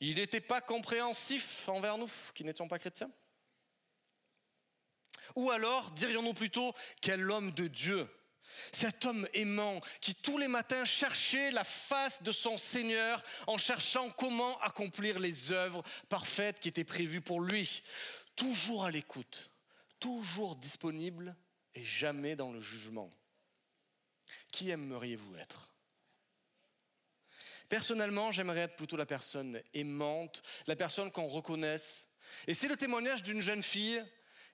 Il 0.00 0.16
n'était 0.16 0.40
pas 0.40 0.60
compréhensif 0.60 1.68
envers 1.68 1.98
nous 1.98 2.10
qui 2.34 2.44
n'étions 2.44 2.66
pas 2.66 2.78
chrétiens. 2.78 3.10
Ou 5.36 5.50
alors, 5.50 5.90
dirions-nous 5.92 6.34
plutôt, 6.34 6.74
quel 7.00 7.30
homme 7.30 7.52
de 7.52 7.66
Dieu 7.66 8.08
cet 8.72 9.04
homme 9.04 9.28
aimant 9.34 9.80
qui 10.00 10.14
tous 10.14 10.38
les 10.38 10.48
matins 10.48 10.84
cherchait 10.84 11.50
la 11.50 11.64
face 11.64 12.22
de 12.22 12.32
son 12.32 12.58
Seigneur 12.58 13.22
en 13.46 13.58
cherchant 13.58 14.10
comment 14.10 14.58
accomplir 14.60 15.18
les 15.18 15.52
œuvres 15.52 15.82
parfaites 16.08 16.60
qui 16.60 16.68
étaient 16.68 16.84
prévues 16.84 17.20
pour 17.20 17.40
lui. 17.40 17.82
Toujours 18.36 18.84
à 18.84 18.90
l'écoute, 18.90 19.50
toujours 20.00 20.56
disponible 20.56 21.36
et 21.74 21.84
jamais 21.84 22.36
dans 22.36 22.52
le 22.52 22.60
jugement. 22.60 23.10
Qui 24.52 24.70
aimeriez-vous 24.70 25.36
être? 25.36 25.72
Personnellement, 27.68 28.30
j'aimerais 28.30 28.60
être 28.60 28.76
plutôt 28.76 28.96
la 28.96 29.06
personne 29.06 29.60
aimante, 29.72 30.42
la 30.66 30.76
personne 30.76 31.10
qu'on 31.10 31.26
reconnaisse. 31.26 32.08
Et 32.46 32.54
c'est 32.54 32.68
le 32.68 32.76
témoignage 32.76 33.22
d'une 33.22 33.40
jeune 33.40 33.62
fille 33.62 34.04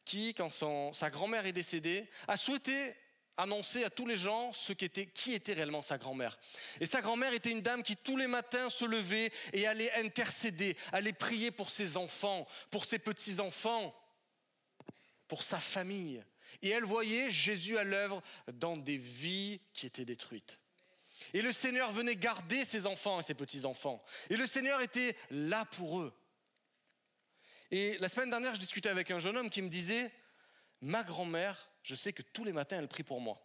qui, 0.04 0.33
quand 0.35 0.50
sa 0.50 1.11
grand-mère 1.11 1.47
est 1.47 1.52
décédée, 1.52 2.09
a 2.28 2.37
souhaité 2.37 2.95
annoncer 3.37 3.85
à 3.85 3.91
tous 3.91 4.07
les 4.07 4.17
gens 4.17 4.53
ce 4.53 4.73
qui 4.73 4.85
était, 4.85 5.07
qui 5.07 5.35
était 5.35 5.55
réellement 5.55 5.83
sa 5.83 5.99
grand-mère. 5.99 6.39
Et 6.81 6.87
sa 6.87 7.01
grand-mère 7.01 7.33
était 7.33 7.51
une 7.51 7.63
dame 7.63 7.83
qui 7.83 7.97
tous 7.97 8.17
les 8.17 8.27
matins 8.27 8.71
se 8.71 8.85
levait 8.85 9.33
et 9.53 9.67
allait 9.67 9.93
intercéder, 9.95 10.77
allait 10.93 11.13
prier 11.13 11.51
pour 11.51 11.71
ses 11.71 11.97
enfants, 11.97 12.47
pour 12.71 12.85
ses 12.85 12.99
petits-enfants, 12.99 13.95
pour 15.29 15.43
sa 15.43 15.61
famille. 15.61 16.23
Et 16.63 16.71
elle 16.71 16.85
voyait 16.85 17.31
Jésus 17.31 17.79
à 17.79 17.85
l'œuvre 17.85 18.23
dans 18.53 18.77
des 18.77 18.97
vies 18.97 19.61
qui 19.73 19.87
étaient 19.87 20.05
détruites. 20.05 20.59
Et 21.33 21.43
le 21.43 21.53
Seigneur 21.53 21.93
venait 21.93 22.17
garder 22.17 22.65
ses 22.65 22.87
enfants 22.87 23.21
et 23.21 23.23
ses 23.23 23.35
petits-enfants. 23.35 24.03
Et 24.31 24.37
le 24.37 24.47
Seigneur 24.47 24.81
était 24.81 25.17
là 25.31 25.65
pour 25.65 26.01
eux. 26.01 26.13
Et 27.71 27.99
la 27.99 28.09
semaine 28.09 28.31
dernière, 28.31 28.55
je 28.55 28.61
discutais 28.61 28.89
avec 28.89 29.11
un 29.11 29.19
jeune 29.19 29.37
homme 29.37 29.51
qui 29.51 29.63
me 29.63 29.69
disait, 29.69 30.11
ma 30.81 31.05
grand-mère, 31.05 31.70
je 31.83 31.95
sais 31.95 32.13
que 32.13 32.23
tous 32.23 32.45
les 32.45 32.53
matins, 32.53 32.79
elle 32.79 32.89
prie 32.89 33.03
pour 33.03 33.21
moi. 33.21 33.41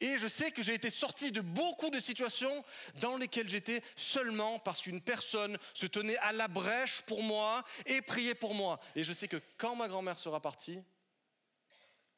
Et 0.00 0.16
je 0.16 0.28
sais 0.28 0.50
que 0.50 0.62
j'ai 0.62 0.74
été 0.74 0.88
sorti 0.88 1.30
de 1.30 1.42
beaucoup 1.42 1.90
de 1.90 2.00
situations 2.00 2.64
dans 3.00 3.18
lesquelles 3.18 3.48
j'étais 3.48 3.82
seulement 3.96 4.58
parce 4.58 4.80
qu'une 4.80 5.02
personne 5.02 5.58
se 5.74 5.86
tenait 5.86 6.16
à 6.18 6.32
la 6.32 6.48
brèche 6.48 7.02
pour 7.02 7.22
moi 7.22 7.62
et 7.84 8.00
priait 8.00 8.34
pour 8.34 8.54
moi. 8.54 8.80
Et 8.96 9.04
je 9.04 9.12
sais 9.12 9.28
que 9.28 9.36
quand 9.58 9.76
ma 9.76 9.88
grand-mère 9.88 10.18
sera 10.18 10.40
partie, 10.40 10.82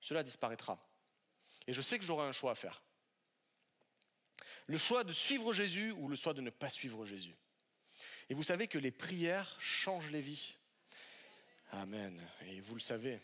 cela 0.01 0.23
disparaîtra. 0.23 0.79
Et 1.67 1.73
je 1.73 1.81
sais 1.81 1.99
que 1.99 2.05
j'aurai 2.05 2.27
un 2.27 2.33
choix 2.33 2.53
à 2.53 2.55
faire. 2.55 2.83
Le 4.67 4.79
choix 4.79 5.03
de 5.03 5.13
suivre 5.13 5.53
Jésus 5.53 5.91
ou 5.93 6.09
le 6.09 6.15
choix 6.15 6.35
de 6.35 6.41
ne 6.41 6.51
pas 6.51 6.69
suivre 6.69 7.05
Jésus. 7.05 7.35
Et 8.31 8.35
vous 8.35 8.45
savez 8.45 8.69
que 8.69 8.79
les 8.79 8.93
prières 8.93 9.57
changent 9.61 10.11
les 10.11 10.21
vies. 10.21 10.55
Amen. 11.73 12.21
Et 12.47 12.61
vous 12.61 12.75
le 12.75 12.81
savez. 12.81 13.21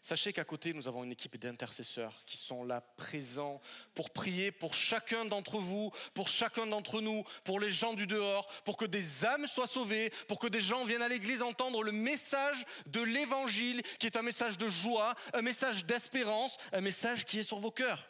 Sachez 0.00 0.32
qu'à 0.32 0.44
côté, 0.44 0.72
nous 0.72 0.88
avons 0.88 1.04
une 1.04 1.12
équipe 1.12 1.36
d'intercesseurs 1.36 2.22
qui 2.26 2.36
sont 2.36 2.64
là 2.64 2.80
présents 2.96 3.60
pour 3.94 4.10
prier 4.10 4.52
pour 4.52 4.74
chacun 4.74 5.24
d'entre 5.24 5.58
vous, 5.58 5.90
pour 6.14 6.28
chacun 6.28 6.66
d'entre 6.66 7.00
nous, 7.00 7.24
pour 7.44 7.60
les 7.60 7.70
gens 7.70 7.94
du 7.94 8.06
dehors, 8.06 8.46
pour 8.64 8.76
que 8.76 8.84
des 8.84 9.24
âmes 9.24 9.46
soient 9.46 9.66
sauvées, 9.66 10.10
pour 10.28 10.38
que 10.38 10.46
des 10.46 10.60
gens 10.60 10.84
viennent 10.84 11.02
à 11.02 11.08
l'église 11.08 11.42
entendre 11.42 11.82
le 11.82 11.92
message 11.92 12.64
de 12.86 13.00
l'évangile 13.00 13.82
qui 13.98 14.06
est 14.06 14.16
un 14.16 14.22
message 14.22 14.58
de 14.58 14.68
joie, 14.68 15.14
un 15.32 15.42
message 15.42 15.84
d'espérance, 15.84 16.58
un 16.72 16.80
message 16.80 17.24
qui 17.24 17.38
est 17.38 17.44
sur 17.44 17.58
vos 17.58 17.70
cœurs. 17.70 18.08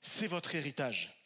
C'est 0.00 0.26
votre 0.26 0.54
héritage. 0.54 1.19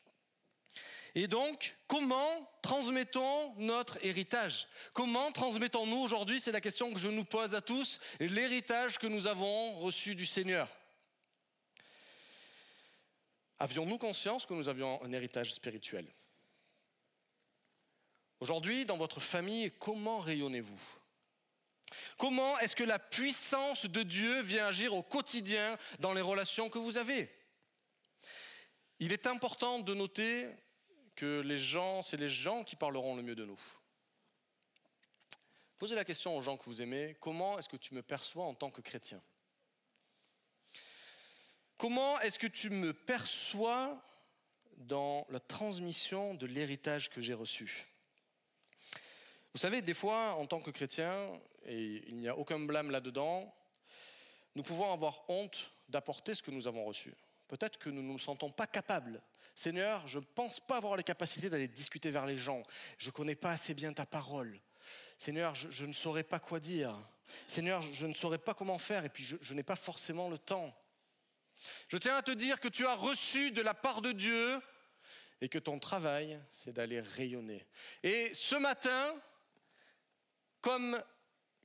Et 1.14 1.28
donc, 1.28 1.76
comment 1.86 2.50
transmettons 2.60 3.54
notre 3.56 4.04
héritage? 4.04 4.66
Comment 4.92 5.30
transmettons-nous 5.30 5.98
aujourd'hui? 5.98 6.40
C'est 6.40 6.50
la 6.50 6.60
question 6.60 6.92
que 6.92 6.98
je 6.98 7.08
nous 7.08 7.24
pose 7.24 7.54
à 7.54 7.60
tous, 7.60 8.00
l'héritage 8.18 8.98
que 8.98 9.06
nous 9.06 9.28
avons 9.28 9.78
reçu 9.78 10.16
du 10.16 10.26
Seigneur. 10.26 10.68
Avions-nous 13.60 13.98
conscience 13.98 14.44
que 14.44 14.54
nous 14.54 14.68
avions 14.68 15.00
un 15.04 15.12
héritage 15.12 15.54
spirituel? 15.54 16.06
Aujourd'hui, 18.40 18.84
dans 18.84 18.96
votre 18.96 19.20
famille, 19.20 19.70
comment 19.78 20.18
rayonnez-vous? 20.18 20.80
Comment 22.18 22.58
est-ce 22.58 22.74
que 22.74 22.82
la 22.82 22.98
puissance 22.98 23.86
de 23.86 24.02
Dieu 24.02 24.42
vient 24.42 24.66
agir 24.66 24.94
au 24.94 25.02
quotidien 25.02 25.78
dans 26.00 26.12
les 26.12 26.20
relations 26.20 26.68
que 26.68 26.78
vous 26.78 26.96
avez? 26.96 27.30
Il 28.98 29.12
est 29.12 29.28
important 29.28 29.78
de 29.78 29.94
noter 29.94 30.48
que 31.14 31.40
les 31.40 31.58
gens, 31.58 32.02
c'est 32.02 32.16
les 32.16 32.28
gens 32.28 32.64
qui 32.64 32.76
parleront 32.76 33.16
le 33.16 33.22
mieux 33.22 33.34
de 33.34 33.44
nous. 33.44 33.60
Posez 35.78 35.94
la 35.94 36.04
question 36.04 36.36
aux 36.36 36.42
gens 36.42 36.56
que 36.56 36.64
vous 36.64 36.82
aimez, 36.82 37.16
comment 37.20 37.58
est-ce 37.58 37.68
que 37.68 37.76
tu 37.76 37.94
me 37.94 38.02
perçois 38.02 38.44
en 38.44 38.54
tant 38.54 38.70
que 38.70 38.80
chrétien? 38.80 39.20
Comment 41.76 42.20
est-ce 42.20 42.38
que 42.38 42.46
tu 42.46 42.70
me 42.70 42.92
perçois 42.92 44.00
dans 44.76 45.26
la 45.30 45.40
transmission 45.40 46.34
de 46.34 46.46
l'héritage 46.46 47.10
que 47.10 47.20
j'ai 47.20 47.34
reçu? 47.34 47.86
Vous 49.52 49.58
savez, 49.58 49.82
des 49.82 49.94
fois, 49.94 50.34
en 50.34 50.46
tant 50.46 50.60
que 50.60 50.70
chrétien, 50.70 51.28
et 51.66 52.02
il 52.08 52.16
n'y 52.16 52.28
a 52.28 52.36
aucun 52.36 52.58
blâme 52.58 52.90
là-dedans, 52.90 53.54
nous 54.54 54.62
pouvons 54.62 54.92
avoir 54.92 55.28
honte 55.28 55.70
d'apporter 55.88 56.34
ce 56.34 56.42
que 56.42 56.50
nous 56.50 56.66
avons 56.66 56.84
reçu. 56.84 57.12
Peut-être 57.48 57.78
que 57.78 57.90
nous 57.90 58.02
ne 58.02 58.08
nous 58.08 58.18
sentons 58.18 58.50
pas 58.50 58.66
capables 58.66 59.22
Seigneur, 59.54 60.06
je 60.08 60.18
ne 60.18 60.24
pense 60.24 60.58
pas 60.58 60.78
avoir 60.78 60.96
les 60.96 61.04
capacités 61.04 61.48
d'aller 61.48 61.68
discuter 61.68 62.10
vers 62.10 62.26
les 62.26 62.36
gens. 62.36 62.62
Je 62.98 63.06
ne 63.06 63.12
connais 63.12 63.36
pas 63.36 63.50
assez 63.50 63.72
bien 63.72 63.92
ta 63.92 64.04
parole. 64.04 64.60
Seigneur, 65.16 65.54
je, 65.54 65.86
ne 65.86 65.92
saurais 65.92 66.24
pas 66.24 66.40
quoi 66.40 66.58
dire. 66.58 66.98
Seigneur, 67.46 67.80
je, 67.80 68.06
ne 68.06 68.14
saurais 68.14 68.38
pas 68.38 68.54
comment 68.54 68.78
faire 68.78 69.04
et 69.04 69.08
puis 69.08 69.22
je, 69.22 69.36
je 69.40 69.54
n'ai 69.54 69.62
pas 69.62 69.76
forcément 69.76 70.28
le 70.28 70.38
temps. 70.38 70.76
Je 71.86 71.96
tiens 71.96 72.16
à 72.16 72.22
te 72.22 72.32
dire 72.32 72.58
que 72.58 72.68
tu 72.68 72.84
as 72.84 72.96
reçu 72.96 73.52
de 73.52 73.62
la 73.62 73.74
part 73.74 74.02
de 74.02 74.10
Dieu 74.10 74.60
et 75.40 75.48
que 75.48 75.58
ton 75.58 75.78
travail, 75.78 76.40
c'est 76.50 76.72
d'aller 76.72 77.00
rayonner. 77.00 77.64
Et 78.02 78.34
ce 78.34 78.56
matin, 78.56 79.14
comme 80.60 81.00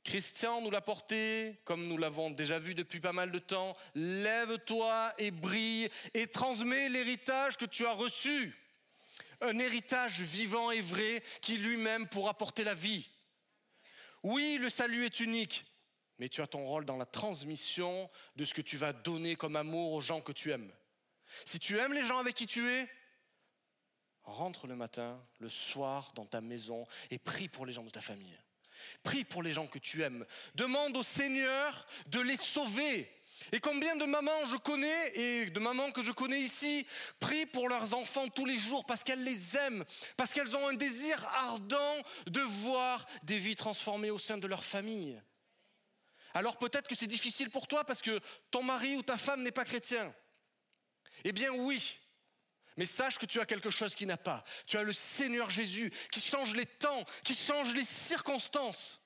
Christian 0.09 0.61
nous 0.61 0.71
l'a 0.71 0.81
porté, 0.81 1.59
comme 1.65 1.87
nous 1.87 1.99
l'avons 1.99 2.31
déjà 2.31 2.57
vu 2.57 2.73
depuis 2.73 2.99
pas 2.99 3.13
mal 3.13 3.29
de 3.29 3.37
temps. 3.37 3.77
Lève-toi 3.93 5.13
et 5.19 5.29
brille 5.29 5.87
et 6.15 6.25
transmets 6.25 6.89
l'héritage 6.89 7.57
que 7.57 7.65
tu 7.65 7.85
as 7.85 7.93
reçu. 7.93 8.57
Un 9.39 9.59
héritage 9.59 10.19
vivant 10.21 10.71
et 10.71 10.81
vrai 10.81 11.21
qui 11.41 11.57
lui-même 11.57 12.07
pourra 12.07 12.33
porter 12.33 12.63
la 12.63 12.73
vie. 12.73 13.07
Oui, 14.23 14.57
le 14.59 14.71
salut 14.71 15.05
est 15.05 15.19
unique, 15.19 15.63
mais 16.17 16.27
tu 16.27 16.41
as 16.41 16.47
ton 16.47 16.65
rôle 16.65 16.85
dans 16.85 16.97
la 16.97 17.05
transmission 17.05 18.09
de 18.35 18.45
ce 18.45 18.55
que 18.55 18.63
tu 18.63 18.77
vas 18.77 18.93
donner 18.93 19.35
comme 19.35 19.55
amour 19.55 19.91
aux 19.91 20.01
gens 20.01 20.21
que 20.21 20.31
tu 20.31 20.51
aimes. 20.51 20.71
Si 21.45 21.59
tu 21.59 21.77
aimes 21.77 21.93
les 21.93 22.03
gens 22.03 22.17
avec 22.17 22.33
qui 22.33 22.47
tu 22.47 22.67
es, 22.67 22.89
rentre 24.23 24.65
le 24.65 24.75
matin, 24.75 25.23
le 25.37 25.49
soir 25.49 26.13
dans 26.15 26.25
ta 26.25 26.41
maison 26.41 26.83
et 27.11 27.19
prie 27.19 27.47
pour 27.47 27.67
les 27.67 27.73
gens 27.73 27.83
de 27.83 27.91
ta 27.91 28.01
famille. 28.01 28.39
Prie 29.03 29.23
pour 29.23 29.43
les 29.43 29.51
gens 29.51 29.67
que 29.67 29.79
tu 29.79 30.01
aimes. 30.01 30.25
Demande 30.55 30.95
au 30.97 31.03
Seigneur 31.03 31.87
de 32.07 32.19
les 32.19 32.37
sauver. 32.37 33.09
Et 33.51 33.59
combien 33.59 33.95
de 33.95 34.05
mamans 34.05 34.45
je 34.51 34.57
connais 34.57 35.17
et 35.17 35.45
de 35.47 35.59
mamans 35.59 35.91
que 35.91 36.03
je 36.03 36.11
connais 36.11 36.41
ici 36.41 36.85
prient 37.19 37.45
pour 37.45 37.69
leurs 37.69 37.93
enfants 37.93 38.27
tous 38.27 38.45
les 38.45 38.59
jours 38.59 38.85
parce 38.85 39.03
qu'elles 39.03 39.23
les 39.23 39.57
aiment, 39.57 39.85
parce 40.17 40.33
qu'elles 40.33 40.55
ont 40.55 40.67
un 40.67 40.73
désir 40.73 41.25
ardent 41.33 42.03
de 42.27 42.41
voir 42.41 43.05
des 43.23 43.37
vies 43.37 43.55
transformées 43.55 44.11
au 44.11 44.19
sein 44.19 44.37
de 44.37 44.47
leur 44.47 44.63
famille. 44.63 45.21
Alors 46.33 46.57
peut-être 46.57 46.87
que 46.87 46.95
c'est 46.95 47.07
difficile 47.07 47.49
pour 47.49 47.67
toi 47.67 47.83
parce 47.85 48.01
que 48.01 48.19
ton 48.51 48.61
mari 48.61 48.97
ou 48.97 49.01
ta 49.01 49.17
femme 49.17 49.41
n'est 49.41 49.51
pas 49.51 49.65
chrétien. 49.65 50.13
Eh 51.23 51.31
bien 51.31 51.51
oui, 51.51 51.97
mais 52.79 52.85
sache 52.85 53.17
que 53.17 53.25
tu 53.25 53.41
as 53.41 53.45
quelque 53.45 53.69
chose 53.69 53.93
qui 53.93 54.05
n'a 54.05 54.15
pas. 54.15 54.41
Tu 54.65 54.77
as 54.77 54.83
le 54.83 54.93
Seigneur 54.93 55.49
Jésus 55.49 55.91
qui 56.13 56.21
change 56.21 56.55
les 56.55 56.65
temps, 56.65 57.03
qui 57.25 57.35
change 57.35 57.75
les 57.75 57.83
circonstances. 57.83 59.01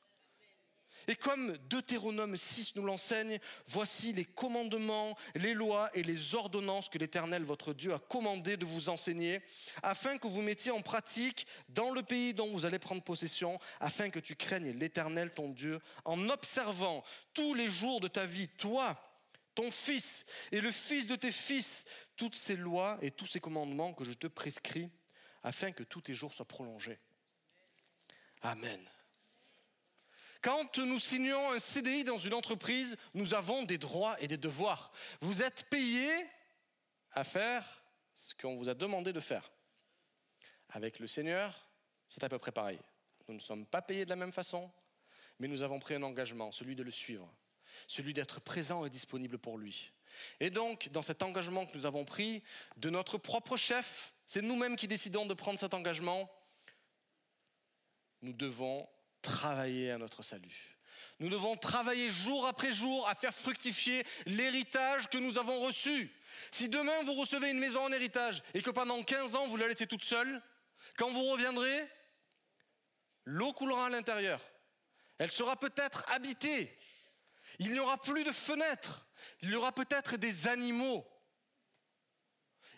Et 1.08 1.16
comme 1.16 1.58
Deutéronome 1.70 2.38
6 2.38 2.76
nous 2.76 2.86
l'enseigne, 2.86 3.40
voici 3.66 4.14
les 4.14 4.26
commandements, 4.26 5.18
les 5.34 5.56
lois 5.56 5.90
et 5.96 6.04
les 6.04 6.36
ordonnances 6.36 6.88
que 6.88 7.00
l'Éternel 7.00 7.44
votre 7.44 7.74
Dieu 7.74 7.96
a 7.96 8.00
commandé 8.00 8.58
de 8.58 8.66
vous 8.66 8.90
enseigner, 8.90 9.42
afin 9.82 10.20
que 10.20 10.28
vous 10.28 10.44
mettiez 10.44 10.72
en 10.72 10.82
pratique 10.82 11.48
dans 11.70 11.90
le 11.90 12.04
pays 12.04 12.36
dont 12.36 12.52
vous 12.52 12.66
allez 12.66 12.80
prendre 12.80 13.02
possession, 13.02 13.60
afin 13.80 14.12
que 14.12 14.20
tu 14.20 14.36
craignes 14.36 14.72
l'Éternel 14.78 15.32
ton 15.32 15.50
Dieu, 15.50 15.80
en 16.06 16.30
observant 16.30 17.04
tous 17.34 17.56
les 17.56 17.70
jours 17.70 18.02
de 18.02 18.08
ta 18.08 18.28
vie, 18.28 18.50
toi, 18.50 19.02
ton 19.56 19.72
fils 19.72 20.28
et 20.52 20.62
le 20.62 20.72
fils 20.72 21.08
de 21.08 21.16
tes 21.16 21.32
fils, 21.32 21.86
toutes 22.24 22.36
ces 22.36 22.56
lois 22.56 22.98
et 23.02 23.12
tous 23.12 23.26
ces 23.26 23.42
commandements 23.42 23.94
que 23.94 24.06
je 24.06 24.14
te 24.14 24.28
prescris, 24.28 24.90
afin 25.44 25.74
que 25.74 25.84
tous 25.84 26.00
tes 26.00 26.16
jours 26.16 26.34
soient 26.34 26.48
prolongés. 26.48 26.98
Amen. 28.44 28.80
Quand 30.42 30.78
nous 30.78 31.00
signons 31.00 31.52
un 31.52 31.60
CDI 31.60 32.06
dans 32.06 32.18
une 32.18 32.34
entreprise, 32.34 32.96
nous 33.14 33.34
avons 33.34 33.64
des 33.64 33.78
droits 33.78 34.18
et 34.22 34.30
des 34.30 34.38
devoirs. 34.38 34.94
Vous 35.20 35.44
êtes 35.44 35.66
payé 35.70 36.10
à 37.12 37.26
faire 37.26 37.84
ce 38.16 38.34
qu'on 38.36 38.56
vous 38.56 38.70
a 38.70 38.74
demandé 38.74 39.12
de 39.12 39.20
faire. 39.20 39.52
Avec 40.70 41.00
le 41.00 41.08
Seigneur, 41.08 41.70
c'est 42.08 42.24
à 42.24 42.30
peu 42.30 42.40
près 42.40 42.54
pareil. 42.54 42.80
Nous 43.28 43.36
ne 43.36 43.42
sommes 43.42 43.66
pas 43.66 43.82
payés 43.82 44.06
de 44.06 44.10
la 44.10 44.16
même 44.16 44.32
façon, 44.32 44.72
mais 45.40 45.50
nous 45.50 45.62
avons 45.62 45.82
pris 45.82 45.96
un 45.96 46.04
engagement, 46.04 46.52
celui 46.52 46.78
de 46.78 46.84
le 46.84 46.92
suivre, 46.92 47.30
celui 47.86 48.14
d'être 48.14 48.40
présent 48.40 48.86
et 48.86 48.90
disponible 48.90 49.38
pour 49.38 49.58
lui. 49.58 49.92
Et 50.40 50.50
donc, 50.50 50.90
dans 50.90 51.02
cet 51.02 51.24
engagement 51.24 51.66
que 51.66 51.78
nous 51.78 51.86
avons 51.86 52.06
pris, 52.06 52.44
de 52.78 52.90
notre 52.90 53.18
propre 53.18 53.58
chef, 53.58 54.14
c'est 54.26 54.42
nous-mêmes 54.42 54.76
qui 54.76 54.88
décidons 54.88 55.26
de 55.26 55.34
prendre 55.34 55.60
cet 55.60 55.74
engagement, 55.74 56.30
nous 58.22 58.34
devons 58.34 58.88
travailler 59.22 59.92
à 59.92 59.98
notre 59.98 60.24
salut. 60.24 60.78
Nous 61.20 61.30
devons 61.30 61.56
travailler 61.56 62.10
jour 62.10 62.48
après 62.48 62.72
jour 62.72 63.08
à 63.08 63.16
faire 63.16 63.34
fructifier 63.34 64.06
l'héritage 64.26 65.08
que 65.10 65.18
nous 65.18 65.38
avons 65.38 65.60
reçu. 65.60 66.12
Si 66.52 66.70
demain 66.70 67.04
vous 67.04 67.14
recevez 67.14 67.52
une 67.52 67.60
maison 67.60 67.82
en 67.82 67.92
héritage 67.92 68.42
et 68.54 68.62
que 68.62 68.72
pendant 68.72 69.02
15 69.04 69.36
ans 69.36 69.48
vous 69.48 69.58
la 69.58 69.68
laissez 69.68 69.88
toute 69.88 70.04
seule, 70.04 70.42
Quand 70.98 71.10
vous 71.10 71.24
reviendrez, 71.32 71.88
l'eau 73.26 73.54
coulera 73.54 73.88
à 73.88 73.90
l'intérieur. 73.90 74.42
Elle 75.18 75.32
sera 75.32 75.56
peut-être 75.56 76.06
habitée. 76.12 76.78
Il 77.60 77.74
n'y 77.74 77.80
aura 77.80 78.00
plus 78.00 78.24
de 78.24 78.32
fenêtres. 78.32 79.08
Il 79.42 79.52
y 79.52 79.56
aura 79.56 79.72
peut-être 79.72 80.18
des 80.18 80.48
animaux. 80.48 81.08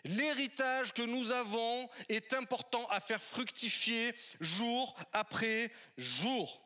L'héritage 0.04 0.92
que 0.92 1.02
nous 1.02 1.32
avons 1.32 1.88
est 2.08 2.32
important 2.32 2.86
à 2.88 3.00
faire 3.00 3.22
fructifier 3.22 4.14
jour 4.40 4.96
après 5.12 5.72
jour. 5.96 6.62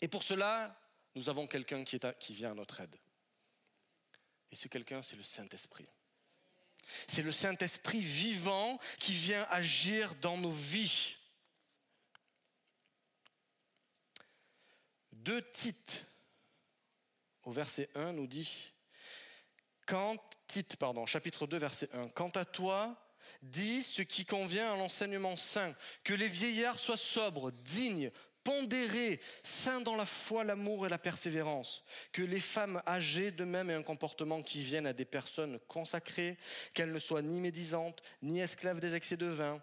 Et 0.00 0.08
pour 0.08 0.22
cela, 0.22 0.80
nous 1.14 1.28
avons 1.28 1.46
quelqu'un 1.46 1.84
qui, 1.84 2.34
vient 2.34 2.52
à 2.52 2.54
notre 2.54 2.80
aide. 2.80 2.96
Et 4.50 4.56
ce 4.56 4.68
quelqu'un, 4.68 5.02
c'est 5.02 5.16
le 5.16 5.22
Saint-Esprit. 5.22 5.88
C'est 7.08 7.22
le 7.22 7.32
Saint-Esprit 7.32 8.00
vivant 8.00 8.78
qui 8.98 9.12
vient 9.12 9.46
agir 9.50 10.14
dans 10.16 10.36
nos 10.36 10.50
vies. 10.50 11.16
Deux 15.12 15.42
Tite, 15.50 16.04
au 17.44 17.50
verset 17.50 17.88
1, 17.94 18.12
nous 18.12 18.26
dit, 18.26 18.72
pardon, 20.78 21.06
chapitre 21.06 21.46
2, 21.46 21.56
verset 21.58 21.88
1, 21.92 22.08
quant 22.08 22.30
à 22.30 22.44
toi, 22.44 22.96
dis 23.42 23.82
ce 23.82 24.02
qui 24.02 24.24
convient 24.24 24.72
à 24.72 24.76
l'enseignement 24.76 25.36
saint, 25.36 25.74
que 26.04 26.14
les 26.14 26.28
vieillards 26.28 26.78
soient 26.78 26.96
sobres, 26.96 27.50
dignes, 27.52 28.10
pondérés, 28.44 29.20
saints 29.42 29.80
dans 29.80 29.96
la 29.96 30.06
foi, 30.06 30.44
l'amour 30.44 30.86
et 30.86 30.88
la 30.88 30.98
persévérance, 30.98 31.84
que 32.12 32.22
les 32.22 32.40
femmes 32.40 32.82
âgées 32.86 33.30
de 33.30 33.44
même 33.44 33.70
aient 33.70 33.74
un 33.74 33.82
comportement 33.82 34.42
qui 34.42 34.62
vienne 34.62 34.86
à 34.86 34.92
des 34.92 35.04
personnes 35.04 35.60
consacrées, 35.68 36.36
qu'elles 36.74 36.92
ne 36.92 36.98
soient 36.98 37.22
ni 37.22 37.40
médisantes, 37.40 38.02
ni 38.20 38.40
esclaves 38.40 38.80
des 38.80 38.94
excès 38.94 39.16
de 39.16 39.26
vin, 39.26 39.62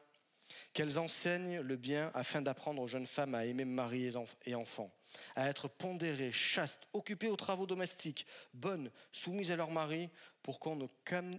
qu'elles 0.74 0.98
enseignent 0.98 1.59
le 1.59 1.75
bien 1.75 2.12
afin 2.13 2.41
d'apprendre 2.41 2.81
aux 2.81 2.88
jeunes 2.88 3.05
femmes 3.05 3.36
à 3.36 3.45
aimer 3.45 3.65
mari 3.65 4.12
et 4.45 4.55
enfants, 4.55 4.91
à 5.36 5.50
être 5.50 5.68
pondérées, 5.68 6.32
chastes, 6.32 6.88
occupées 6.94 7.30
aux 7.30 7.36
travaux 7.36 7.66
domestiques, 7.66 8.25
bonnes, 8.54 8.92
soumises 9.12 9.51
à 9.51 9.56
leur 9.56 9.72
mari, 9.72 10.10
pour 10.44 10.60
qu'on 10.60 10.75
ne 10.75 10.88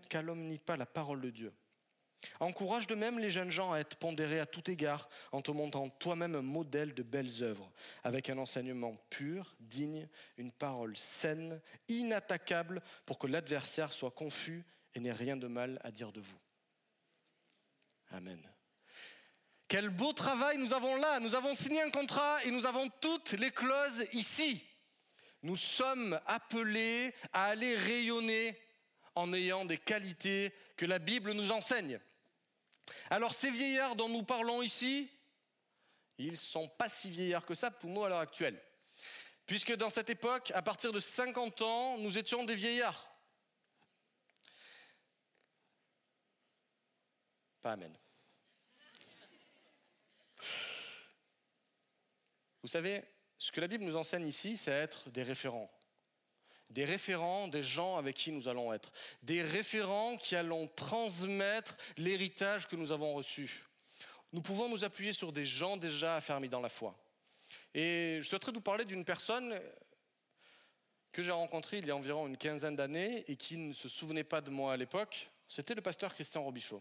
calomnie 0.09 0.59
pas 0.59 0.77
la 0.77 0.87
parole 0.87 1.21
de 1.21 1.31
Dieu. 1.31 1.53
Encourage 2.39 2.87
de 2.87 2.95
même 2.95 3.19
les 3.19 3.31
jeunes 3.31 3.50
gens 3.50 3.73
à 3.73 3.79
être 3.79 3.97
pondérés 3.97 4.41
à 4.41 4.47
tout 4.47 4.71
égard 4.71 5.09
en 5.33 5.41
te 5.41 5.50
montrant 5.50 5.89
toi-même 5.89 6.35
un 6.35 6.43
modèle 6.43 6.95
de 6.95 7.03
belles 7.03 7.43
œuvres, 7.43 7.73
avec 8.05 8.29
un 8.29 8.39
enseignement 8.39 8.97
pur, 9.09 9.57
digne, 9.61 10.07
une 10.37 10.53
parole 10.53 10.97
saine, 10.97 11.61
inattaquable, 11.89 12.83
pour 13.07 13.19
que 13.19 13.27
l'adversaire 13.27 13.93
soit 13.93 14.11
confus 14.11 14.65
et 14.95 15.00
n'ait 15.00 15.12
rien 15.12 15.37
de 15.37 15.47
mal 15.47 15.81
à 15.83 15.91
dire 15.91 16.12
de 16.12 16.21
vous. 16.21 16.39
Amen. 18.11 18.41
Quel 19.71 19.89
beau 19.89 20.12
travail 20.12 20.59
nous 20.59 20.73
avons 20.73 20.97
là. 20.97 21.21
Nous 21.21 21.37
avons 21.37 21.55
signé 21.55 21.81
un 21.81 21.93
contrat 21.93 22.45
et 22.45 22.50
nous 22.50 22.67
avons 22.67 22.89
toutes 23.00 23.31
les 23.35 23.53
clauses 23.53 24.05
ici. 24.12 24.61
Nous 25.45 25.57
sommes 25.57 26.21
appelés 26.27 27.15
à 27.33 27.45
aller 27.45 27.77
rayonner 27.77 28.61
en 29.15 29.33
ayant 29.33 29.65
des 29.65 29.79
qualités 29.79 30.53
que 30.77 30.87
la 30.87 30.99
Bible 30.99 31.31
nous 31.35 31.53
enseigne. 31.53 32.00
Alors 33.11 33.33
ces 33.33 33.53
vieillards 33.53 33.95
dont 33.95 34.09
nous 34.09 34.25
parlons 34.25 34.61
ici, 34.61 35.09
ils 36.19 36.33
ne 36.33 36.37
sont 36.37 36.67
pas 36.67 36.89
si 36.89 37.09
vieillards 37.09 37.47
que 37.47 37.55
ça 37.55 37.71
pour 37.71 37.91
nous 37.91 38.03
à 38.03 38.09
l'heure 38.09 38.19
actuelle. 38.19 38.61
Puisque 39.47 39.77
dans 39.77 39.89
cette 39.89 40.11
époque, 40.11 40.50
à 40.53 40.62
partir 40.62 40.91
de 40.91 40.99
50 40.99 41.62
ans, 41.62 41.97
nous 41.99 42.19
étions 42.19 42.43
des 42.43 42.57
vieillards. 42.57 43.09
Amen. 47.62 48.00
Vous 52.62 52.68
savez, 52.68 53.02
ce 53.38 53.52
que 53.52 53.60
la 53.60 53.68
Bible 53.68 53.84
nous 53.84 53.96
enseigne 53.96 54.26
ici, 54.26 54.56
c'est 54.56 54.70
être 54.70 55.08
des 55.10 55.23
référents 55.23 55.70
des 56.70 56.84
référents, 56.84 57.49
des 57.49 57.62
gens 57.62 57.99
avec 57.99 58.16
qui 58.16 58.30
nous 58.30 58.49
allons 58.49 58.73
être, 58.73 58.92
des 59.23 59.42
référents 59.42 60.16
qui 60.16 60.36
allons 60.36 60.68
transmettre 60.68 61.76
l'héritage 61.96 62.68
que 62.68 62.76
nous 62.76 62.92
avons 62.92 63.14
reçu. 63.14 63.64
Nous 64.32 64.40
pouvons 64.40 64.68
nous 64.68 64.84
appuyer 64.84 65.12
sur 65.12 65.32
des 65.32 65.44
gens 65.44 65.76
déjà 65.76 66.16
affermis 66.16 66.49
dans 66.49 66.60
la 66.60 66.68
foi. 66.68 66.96
Et 67.75 68.18
je 68.23 68.28
souhaiterais 68.28 68.52
vous 68.52 68.60
parler 68.60 68.84
d'une 68.84 69.04
personne 69.04 69.60
que 71.12 71.23
j'ai 71.23 71.32
rencontrée 71.32 71.78
il 71.78 71.86
y 71.86 71.90
a 71.90 71.96
environ 71.96 72.28
une 72.28 72.36
quinzaine 72.36 72.76
d'années 72.76 73.25
et 73.26 73.34
qui 73.34 73.56
ne 73.56 73.73
se 73.73 73.88
souvenait 73.88 74.25
pas 74.25 74.40
de 74.40 74.50
moi 74.50 74.73
à 74.73 74.76
l'époque. 74.76 75.28
C'était 75.49 75.75
le 75.75 75.82
pasteur 75.82 76.14
Christian 76.14 76.44
Robichaud. 76.44 76.80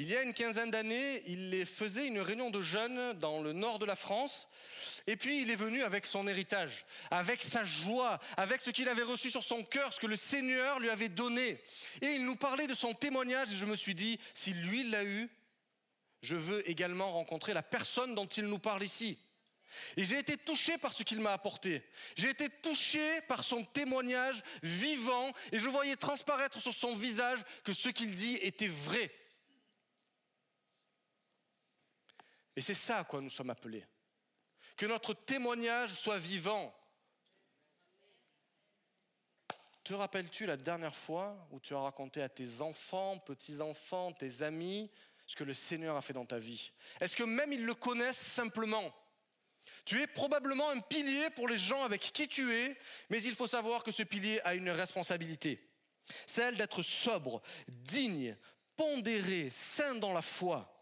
Il 0.00 0.08
y 0.08 0.16
a 0.16 0.22
une 0.22 0.32
quinzaine 0.32 0.70
d'années, 0.70 1.22
il 1.26 1.66
faisait 1.66 2.06
une 2.06 2.20
réunion 2.20 2.48
de 2.48 2.62
jeunes 2.62 3.12
dans 3.18 3.42
le 3.42 3.52
nord 3.52 3.78
de 3.78 3.84
la 3.84 3.96
France 3.96 4.48
et 5.06 5.14
puis 5.14 5.42
il 5.42 5.50
est 5.50 5.56
venu 5.56 5.82
avec 5.82 6.06
son 6.06 6.26
héritage, 6.26 6.86
avec 7.10 7.42
sa 7.42 7.64
joie, 7.64 8.18
avec 8.38 8.62
ce 8.62 8.70
qu'il 8.70 8.88
avait 8.88 9.02
reçu 9.02 9.30
sur 9.30 9.42
son 9.42 9.62
cœur, 9.62 9.92
ce 9.92 10.00
que 10.00 10.06
le 10.06 10.16
Seigneur 10.16 10.80
lui 10.80 10.88
avait 10.88 11.10
donné. 11.10 11.62
Et 12.00 12.12
il 12.14 12.24
nous 12.24 12.34
parlait 12.34 12.66
de 12.66 12.74
son 12.74 12.94
témoignage 12.94 13.52
et 13.52 13.56
je 13.56 13.66
me 13.66 13.76
suis 13.76 13.94
dit, 13.94 14.18
si 14.32 14.54
lui 14.54 14.88
l'a 14.88 15.04
eu, 15.04 15.28
je 16.22 16.34
veux 16.34 16.66
également 16.66 17.12
rencontrer 17.12 17.52
la 17.52 17.62
personne 17.62 18.14
dont 18.14 18.24
il 18.24 18.46
nous 18.46 18.58
parle 18.58 18.82
ici. 18.82 19.18
Et 19.98 20.06
j'ai 20.06 20.18
été 20.18 20.38
touché 20.38 20.78
par 20.78 20.94
ce 20.94 21.02
qu'il 21.02 21.20
m'a 21.20 21.34
apporté. 21.34 21.82
J'ai 22.16 22.30
été 22.30 22.48
touché 22.48 23.20
par 23.28 23.44
son 23.44 23.64
témoignage 23.64 24.42
vivant 24.62 25.30
et 25.52 25.58
je 25.58 25.68
voyais 25.68 25.96
transparaître 25.96 26.58
sur 26.58 26.72
son 26.72 26.96
visage 26.96 27.40
que 27.64 27.74
ce 27.74 27.90
qu'il 27.90 28.14
dit 28.14 28.36
était 28.36 28.66
vrai. 28.66 29.12
Et 32.56 32.60
c'est 32.60 32.74
ça 32.74 32.98
à 32.98 33.04
quoi 33.04 33.20
nous 33.20 33.30
sommes 33.30 33.50
appelés 33.50 33.84
que 34.80 34.86
notre 34.86 35.12
témoignage 35.12 35.92
soit 35.92 36.16
vivant. 36.16 36.74
Te 39.84 39.92
rappelles-tu 39.92 40.46
la 40.46 40.56
dernière 40.56 40.96
fois 40.96 41.36
où 41.50 41.60
tu 41.60 41.74
as 41.74 41.80
raconté 41.80 42.22
à 42.22 42.30
tes 42.30 42.62
enfants, 42.62 43.18
petits-enfants, 43.18 44.12
tes 44.12 44.40
amis, 44.40 44.90
ce 45.26 45.36
que 45.36 45.44
le 45.44 45.52
Seigneur 45.52 45.96
a 45.96 46.00
fait 46.00 46.14
dans 46.14 46.24
ta 46.24 46.38
vie? 46.38 46.72
Est-ce 46.98 47.14
que 47.14 47.24
même 47.24 47.52
ils 47.52 47.66
le 47.66 47.74
connaissent 47.74 48.16
simplement? 48.16 48.90
Tu 49.84 50.00
es 50.00 50.06
probablement 50.06 50.70
un 50.70 50.80
pilier 50.80 51.28
pour 51.28 51.46
les 51.46 51.58
gens 51.58 51.82
avec 51.82 52.00
qui 52.00 52.26
tu 52.26 52.54
es, 52.54 52.74
mais 53.10 53.22
il 53.22 53.34
faut 53.34 53.46
savoir 53.46 53.84
que 53.84 53.92
ce 53.92 54.02
pilier 54.02 54.40
a 54.44 54.54
une 54.54 54.70
responsabilité, 54.70 55.68
celle 56.26 56.56
d'être 56.56 56.82
sobre, 56.82 57.42
digne, 57.68 58.34
pondéré, 58.76 59.50
sain 59.50 59.94
dans 59.96 60.14
la 60.14 60.22
foi. 60.22 60.79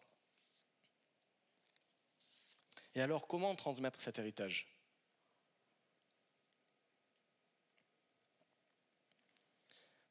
Et 2.94 3.00
alors, 3.00 3.26
comment 3.26 3.54
transmettre 3.54 4.00
cet 4.00 4.18
héritage? 4.18 4.66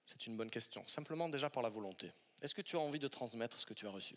C'est 0.05 0.25
une 0.25 0.37
bonne 0.37 0.49
question. 0.49 0.87
Simplement 0.87 1.29
déjà 1.29 1.49
par 1.49 1.61
la 1.61 1.69
volonté. 1.69 2.11
Est-ce 2.41 2.55
que 2.55 2.61
tu 2.61 2.75
as 2.75 2.79
envie 2.79 2.99
de 2.99 3.07
transmettre 3.07 3.59
ce 3.59 3.65
que 3.65 3.73
tu 3.73 3.85
as 3.87 3.91
reçu? 3.91 4.15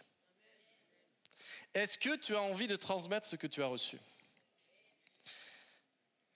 Est-ce 1.74 1.98
que 1.98 2.16
tu 2.16 2.34
as 2.34 2.42
envie 2.42 2.66
de 2.66 2.76
transmettre 2.76 3.26
ce 3.26 3.36
que 3.36 3.46
tu 3.46 3.62
as 3.62 3.66
reçu? 3.66 3.98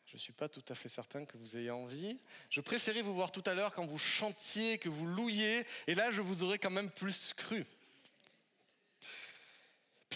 Je 0.07 0.15
ne 0.15 0.19
suis 0.21 0.33
pas 0.33 0.49
tout 0.49 0.65
à 0.69 0.75
fait 0.75 0.89
certain 0.89 1.25
que 1.25 1.37
vous 1.37 1.57
ayez 1.57 1.73
envie. 1.73 2.21
Je 2.49 2.61
préférais 2.61 3.03
vous 3.03 3.15
voir 3.15 3.33
tout 3.33 3.43
à 3.47 3.55
l'heure 3.55 3.75
quand 3.75 3.85
vous 3.85 3.99
chantiez, 3.99 4.79
que 4.79 4.89
vous 4.89 5.07
louiez, 5.07 5.67
et 5.87 5.95
là 5.95 6.11
je 6.13 6.21
vous 6.21 6.45
aurais 6.45 6.59
quand 6.59 6.71
même 6.71 6.91
plus 6.91 7.35
cru. 7.35 7.67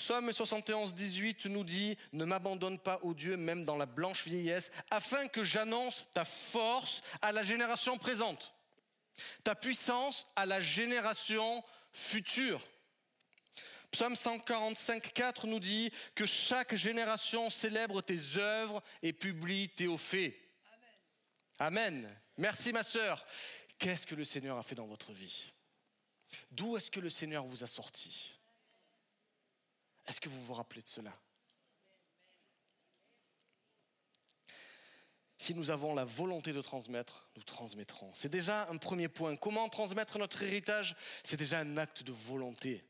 Psaume 0.09 0.33
71, 0.33 0.95
18 0.95 1.45
nous 1.47 1.65
dit, 1.65 1.99
ne 2.15 2.25
m'abandonne 2.25 2.79
pas, 2.79 2.99
ô 3.03 3.13
Dieu, 3.13 3.37
même 3.37 3.67
dans 3.67 3.77
la 3.77 3.85
blanche 3.85 4.25
vieillesse, 4.25 4.71
afin 4.91 5.29
que 5.29 5.43
j'annonce 5.43 6.09
ta 6.15 6.25
force 6.25 7.03
à 7.21 7.31
la 7.31 7.43
génération 7.43 7.99
présente, 7.99 8.55
ta 9.45 9.55
puissance 9.55 10.27
à 10.35 10.47
la 10.47 10.63
génération 10.63 11.63
future. 11.93 12.67
Psaume 13.91 14.17
145, 14.17 15.13
4 15.13 15.47
nous 15.47 15.61
dit 15.61 15.93
que 16.15 16.25
chaque 16.25 16.75
génération 16.75 17.51
célèbre 17.51 18.01
tes 18.01 18.39
œuvres 18.39 18.83
et 19.03 19.13
publie 19.13 19.69
tes 19.69 19.89
hauts 19.89 19.99
faits. 19.99 20.35
Amen. 21.59 22.07
Amen. 22.07 22.21
Merci 22.39 22.73
ma 22.73 22.83
sœur. 22.83 23.27
Qu'est-ce 23.79 24.07
que 24.07 24.15
le 24.15 24.25
Seigneur 24.25 24.57
a 24.57 24.63
fait 24.63 24.75
dans 24.75 24.87
votre 24.87 25.13
vie? 25.13 25.53
D'où 26.51 26.79
est-ce 26.79 26.91
que 26.91 27.01
le 27.01 27.11
Seigneur 27.11 27.45
vous 27.45 27.63
a 27.63 27.67
sorti? 27.67 28.38
Est-ce 30.09 30.21
que 30.21 30.29
vous 30.29 30.45
vous 30.45 30.55
rappelez 30.55 30.83
de 30.83 30.89
cela? 30.89 31.15
Si 35.37 35.55
nous 35.55 35.71
avons 35.71 35.95
la 35.95 36.05
volonté 36.05 36.53
de 36.53 36.61
transmettre, 36.61 37.31
nous 37.37 37.45
transmettrons. 37.45 38.11
C'est 38.15 38.29
déjà 38.29 38.69
un 38.71 38.77
premier 38.77 39.07
point. 39.09 39.37
Comment 39.37 39.69
transmettre 39.69 40.19
notre 40.19 40.43
héritage? 40.43 40.97
C'est 41.23 41.37
déjà 41.37 41.61
un 41.61 41.77
acte 41.77 42.03
de 42.03 42.11
volonté. 42.11 42.85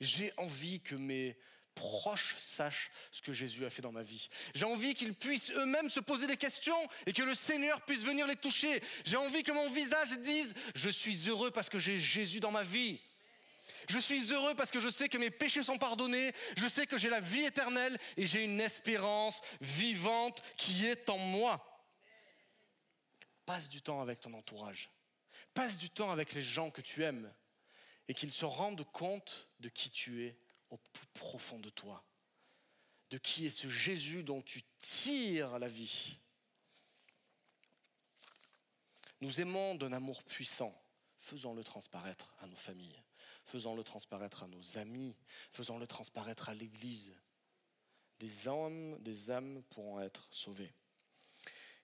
J'ai 0.00 0.32
envie 0.36 0.80
que 0.80 0.94
mes 0.94 1.36
proches 1.74 2.36
sachent 2.38 2.90
ce 3.10 3.22
que 3.22 3.32
Jésus 3.32 3.64
a 3.64 3.70
fait 3.70 3.82
dans 3.82 3.92
ma 3.92 4.02
vie. 4.02 4.28
J'ai 4.54 4.66
envie 4.66 4.94
qu'ils 4.94 5.14
puissent 5.14 5.50
eux-mêmes 5.50 5.90
se 5.90 6.00
poser 6.00 6.26
des 6.26 6.36
questions 6.36 6.78
et 7.06 7.12
que 7.12 7.22
le 7.22 7.34
Seigneur 7.34 7.80
puisse 7.84 8.04
venir 8.04 8.26
les 8.26 8.36
toucher. 8.36 8.82
J'ai 9.04 9.16
envie 9.16 9.42
que 9.42 9.52
mon 9.52 9.70
visage 9.70 10.12
dise, 10.20 10.54
je 10.74 10.90
suis 10.90 11.28
heureux 11.28 11.50
parce 11.50 11.68
que 11.68 11.78
j'ai 11.78 11.98
Jésus 11.98 12.40
dans 12.40 12.52
ma 12.52 12.62
vie. 12.62 13.00
Je 13.88 13.98
suis 13.98 14.32
heureux 14.32 14.54
parce 14.54 14.70
que 14.70 14.80
je 14.80 14.90
sais 14.90 15.08
que 15.08 15.18
mes 15.18 15.30
péchés 15.30 15.62
sont 15.62 15.78
pardonnés, 15.78 16.32
je 16.56 16.68
sais 16.68 16.86
que 16.86 16.98
j'ai 16.98 17.08
la 17.08 17.20
vie 17.20 17.44
éternelle 17.44 17.96
et 18.16 18.26
j'ai 18.26 18.44
une 18.44 18.60
espérance 18.60 19.40
vivante 19.60 20.42
qui 20.56 20.86
est 20.86 21.08
en 21.08 21.18
moi. 21.18 21.64
Passe 23.46 23.70
du 23.70 23.80
temps 23.80 24.02
avec 24.02 24.20
ton 24.20 24.34
entourage. 24.34 24.90
Passe 25.54 25.78
du 25.78 25.88
temps 25.88 26.10
avec 26.10 26.34
les 26.34 26.42
gens 26.42 26.70
que 26.70 26.82
tu 26.82 27.02
aimes 27.02 27.32
et 28.08 28.14
qu'ils 28.14 28.32
se 28.32 28.44
rendent 28.44 28.84
compte 28.92 29.48
de 29.60 29.70
qui 29.70 29.90
tu 29.90 30.26
es 30.26 30.38
au 30.68 30.76
plus 30.76 31.06
profond 31.14 31.58
de 31.58 31.70
toi, 31.70 32.04
de 33.10 33.16
qui 33.16 33.46
est 33.46 33.50
ce 33.50 33.68
Jésus 33.68 34.22
dont 34.22 34.42
tu 34.42 34.62
tires 34.78 35.58
la 35.58 35.68
vie. 35.68 36.18
Nous 39.20 39.40
aimons 39.40 39.74
d'un 39.74 39.92
amour 39.92 40.22
puissant, 40.24 40.78
faisons-le 41.16 41.64
transparaître 41.64 42.36
à 42.40 42.46
nos 42.46 42.56
familles, 42.56 43.02
faisons-le 43.48 43.82
transparaître 43.82 44.42
à 44.42 44.46
nos 44.46 44.78
amis, 44.78 45.16
faisons-le 45.50 45.86
transparaître 45.86 46.48
à 46.48 46.54
l'Église. 46.54 47.16
Des 48.20 48.48
âmes, 48.48 48.98
des 49.00 49.30
âmes 49.30 49.62
pourront 49.70 50.00
être 50.00 50.28
sauvées. 50.30 50.72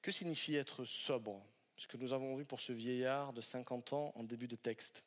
Que 0.03 0.13
signifie 0.13 0.57
être 0.57 0.85
sobre? 0.85 1.43
Ce 1.77 1.89
que 1.89 1.97
nous 1.97 2.13
avons 2.13 2.37
vu 2.37 2.45
pour 2.45 2.61
ce 2.61 2.73
vieillard 2.73 3.33
de 3.33 3.41
50 3.41 3.95
ans 3.95 4.13
en 4.15 4.23
début 4.23 4.47
de 4.47 4.57
texte. 4.57 5.05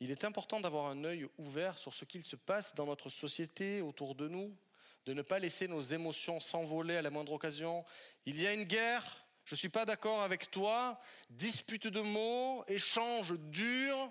Il 0.00 0.10
est 0.10 0.24
important 0.24 0.60
d'avoir 0.60 0.86
un 0.86 1.04
œil 1.04 1.28
ouvert 1.38 1.78
sur 1.78 1.94
ce 1.94 2.04
qu'il 2.04 2.24
se 2.24 2.34
passe 2.34 2.74
dans 2.74 2.86
notre 2.86 3.08
société 3.08 3.82
autour 3.82 4.14
de 4.14 4.26
nous, 4.26 4.56
de 5.04 5.12
ne 5.12 5.22
pas 5.22 5.38
laisser 5.38 5.68
nos 5.68 5.80
émotions 5.80 6.40
s'envoler 6.40 6.96
à 6.96 7.02
la 7.02 7.10
moindre 7.10 7.32
occasion. 7.32 7.84
Il 8.26 8.40
y 8.40 8.46
a 8.46 8.52
une 8.52 8.64
guerre, 8.64 9.24
je 9.44 9.54
ne 9.54 9.58
suis 9.58 9.68
pas 9.68 9.84
d'accord 9.84 10.22
avec 10.22 10.50
toi, 10.50 11.00
dispute 11.30 11.86
de 11.86 12.00
mots, 12.00 12.64
échange 12.66 13.38
dur, 13.38 14.10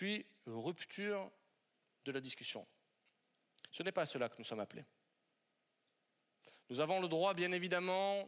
puis 0.00 0.24
rupture 0.46 1.30
de 2.06 2.12
la 2.12 2.22
discussion. 2.22 2.66
Ce 3.70 3.82
n'est 3.82 3.92
pas 3.92 4.00
à 4.00 4.06
cela 4.06 4.30
que 4.30 4.36
nous 4.38 4.44
sommes 4.44 4.60
appelés. 4.60 4.86
Nous 6.70 6.80
avons 6.80 7.02
le 7.02 7.06
droit, 7.06 7.34
bien 7.34 7.52
évidemment, 7.52 8.26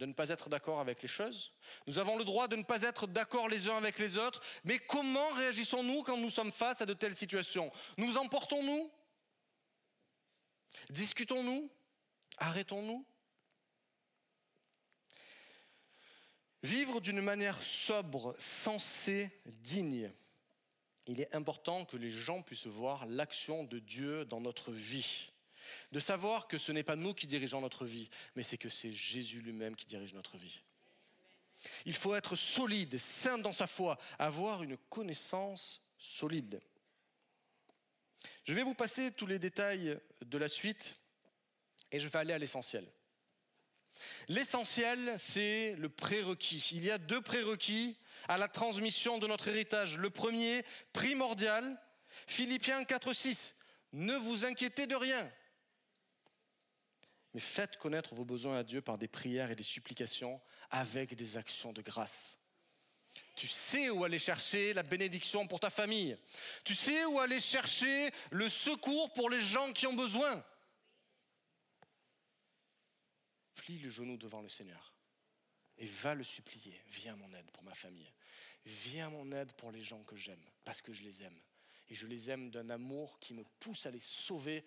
de 0.00 0.06
ne 0.06 0.12
pas 0.12 0.30
être 0.30 0.48
d'accord 0.48 0.80
avec 0.80 1.00
les 1.00 1.06
choses. 1.06 1.52
Nous 1.86 2.00
avons 2.00 2.18
le 2.18 2.24
droit 2.24 2.48
de 2.48 2.56
ne 2.56 2.64
pas 2.64 2.82
être 2.82 3.06
d'accord 3.06 3.48
les 3.48 3.68
uns 3.68 3.76
avec 3.76 4.00
les 4.00 4.18
autres. 4.18 4.42
Mais 4.64 4.80
comment 4.80 5.28
réagissons-nous 5.34 6.02
quand 6.02 6.16
nous 6.16 6.28
sommes 6.28 6.50
face 6.50 6.80
à 6.80 6.86
de 6.86 6.94
telles 6.94 7.14
situations? 7.14 7.70
Nous 7.96 8.16
emportons-nous? 8.16 8.90
Discutons-nous? 10.90 11.70
Arrêtons-nous? 12.38 13.06
Vivre 16.64 17.00
d'une 17.00 17.20
manière 17.20 17.62
sobre, 17.62 18.34
sensée, 18.40 19.30
digne. 19.46 20.12
Il 21.06 21.20
est 21.20 21.34
important 21.34 21.84
que 21.84 21.96
les 21.96 22.10
gens 22.10 22.42
puissent 22.42 22.66
voir 22.66 23.06
l'action 23.06 23.64
de 23.64 23.78
Dieu 23.78 24.24
dans 24.24 24.40
notre 24.40 24.72
vie 24.72 25.30
de 25.92 26.00
savoir 26.00 26.48
que 26.48 26.58
ce 26.58 26.72
n'est 26.72 26.82
pas 26.82 26.96
nous 26.96 27.14
qui 27.14 27.26
dirigeons 27.26 27.60
notre 27.60 27.84
vie, 27.84 28.08
mais 28.34 28.42
c'est 28.42 28.58
que 28.58 28.68
c'est 28.68 28.92
Jésus 28.92 29.40
lui-même 29.40 29.76
qui 29.76 29.86
dirige 29.86 30.14
notre 30.14 30.36
vie. 30.36 30.60
Il 31.86 31.94
faut 31.94 32.14
être 32.14 32.36
solide, 32.36 32.98
sain 32.98 33.38
dans 33.38 33.52
sa 33.52 33.66
foi, 33.66 33.98
avoir 34.18 34.62
une 34.62 34.76
connaissance 34.76 35.82
solide. 35.98 36.60
Je 38.44 38.54
vais 38.54 38.62
vous 38.62 38.74
passer 38.74 39.12
tous 39.12 39.26
les 39.26 39.38
détails 39.38 39.98
de 40.20 40.38
la 40.38 40.48
suite 40.48 40.96
et 41.90 42.00
je 42.00 42.08
vais 42.08 42.18
aller 42.18 42.34
à 42.34 42.38
l'essentiel. 42.38 42.86
L'essentiel, 44.28 45.14
c'est 45.18 45.74
le 45.78 45.88
prérequis. 45.88 46.70
Il 46.72 46.84
y 46.84 46.90
a 46.90 46.98
deux 46.98 47.20
prérequis 47.20 47.96
à 48.28 48.38
la 48.38 48.48
transmission 48.48 49.18
de 49.18 49.26
notre 49.26 49.48
héritage. 49.48 49.98
Le 49.98 50.10
premier, 50.10 50.64
primordial, 50.92 51.80
Philippiens 52.26 52.84
4, 52.84 53.12
6. 53.12 53.56
Ne 53.92 54.14
vous 54.14 54.44
inquiétez 54.44 54.86
de 54.86 54.96
rien 54.96 55.30
mais 57.34 57.40
faites 57.40 57.76
connaître 57.76 58.14
vos 58.14 58.24
besoins 58.24 58.58
à 58.58 58.62
Dieu 58.62 58.80
par 58.80 58.96
des 58.96 59.08
prières 59.08 59.50
et 59.50 59.56
des 59.56 59.64
supplications 59.64 60.40
avec 60.70 61.14
des 61.16 61.36
actions 61.36 61.72
de 61.72 61.82
grâce. 61.82 62.38
Tu 63.34 63.48
sais 63.48 63.90
où 63.90 64.04
aller 64.04 64.20
chercher 64.20 64.72
la 64.72 64.84
bénédiction 64.84 65.46
pour 65.48 65.58
ta 65.58 65.70
famille. 65.70 66.16
Tu 66.62 66.76
sais 66.76 67.04
où 67.04 67.18
aller 67.18 67.40
chercher 67.40 68.12
le 68.30 68.48
secours 68.48 69.12
pour 69.12 69.28
les 69.28 69.40
gens 69.40 69.72
qui 69.72 69.88
ont 69.88 69.94
besoin. 69.94 70.44
Plie 73.54 73.78
le 73.78 73.90
genou 73.90 74.16
devant 74.16 74.42
le 74.42 74.48
Seigneur 74.48 74.94
et 75.78 75.86
va 75.86 76.14
le 76.14 76.24
supplier. 76.24 76.80
Viens 76.88 77.16
mon 77.16 77.32
aide 77.32 77.50
pour 77.52 77.62
ma 77.62 77.74
famille. 77.74 78.12
Viens 78.64 79.10
mon 79.10 79.32
aide 79.32 79.52
pour 79.54 79.72
les 79.72 79.82
gens 79.82 80.02
que 80.04 80.16
j'aime, 80.16 80.42
parce 80.64 80.80
que 80.80 80.92
je 80.92 81.02
les 81.02 81.22
aime. 81.22 81.38
Et 81.88 81.94
je 81.94 82.06
les 82.06 82.30
aime 82.30 82.50
d'un 82.50 82.70
amour 82.70 83.18
qui 83.20 83.34
me 83.34 83.44
pousse 83.60 83.86
à 83.86 83.90
les 83.90 84.00
sauver 84.00 84.64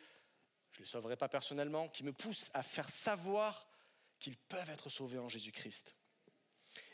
je 0.78 0.82
ne 0.82 0.86
les 0.86 0.92
sauverai 0.92 1.16
pas 1.16 1.28
personnellement, 1.28 1.90
qui 1.90 2.04
me 2.04 2.14
poussent 2.14 2.52
à 2.54 2.62
faire 2.62 2.88
savoir 2.88 3.68
qu'ils 4.20 4.38
peuvent 4.38 4.70
être 4.70 4.92
sauvés 4.92 5.18
en 5.18 5.28
Jésus-Christ. 5.28 5.96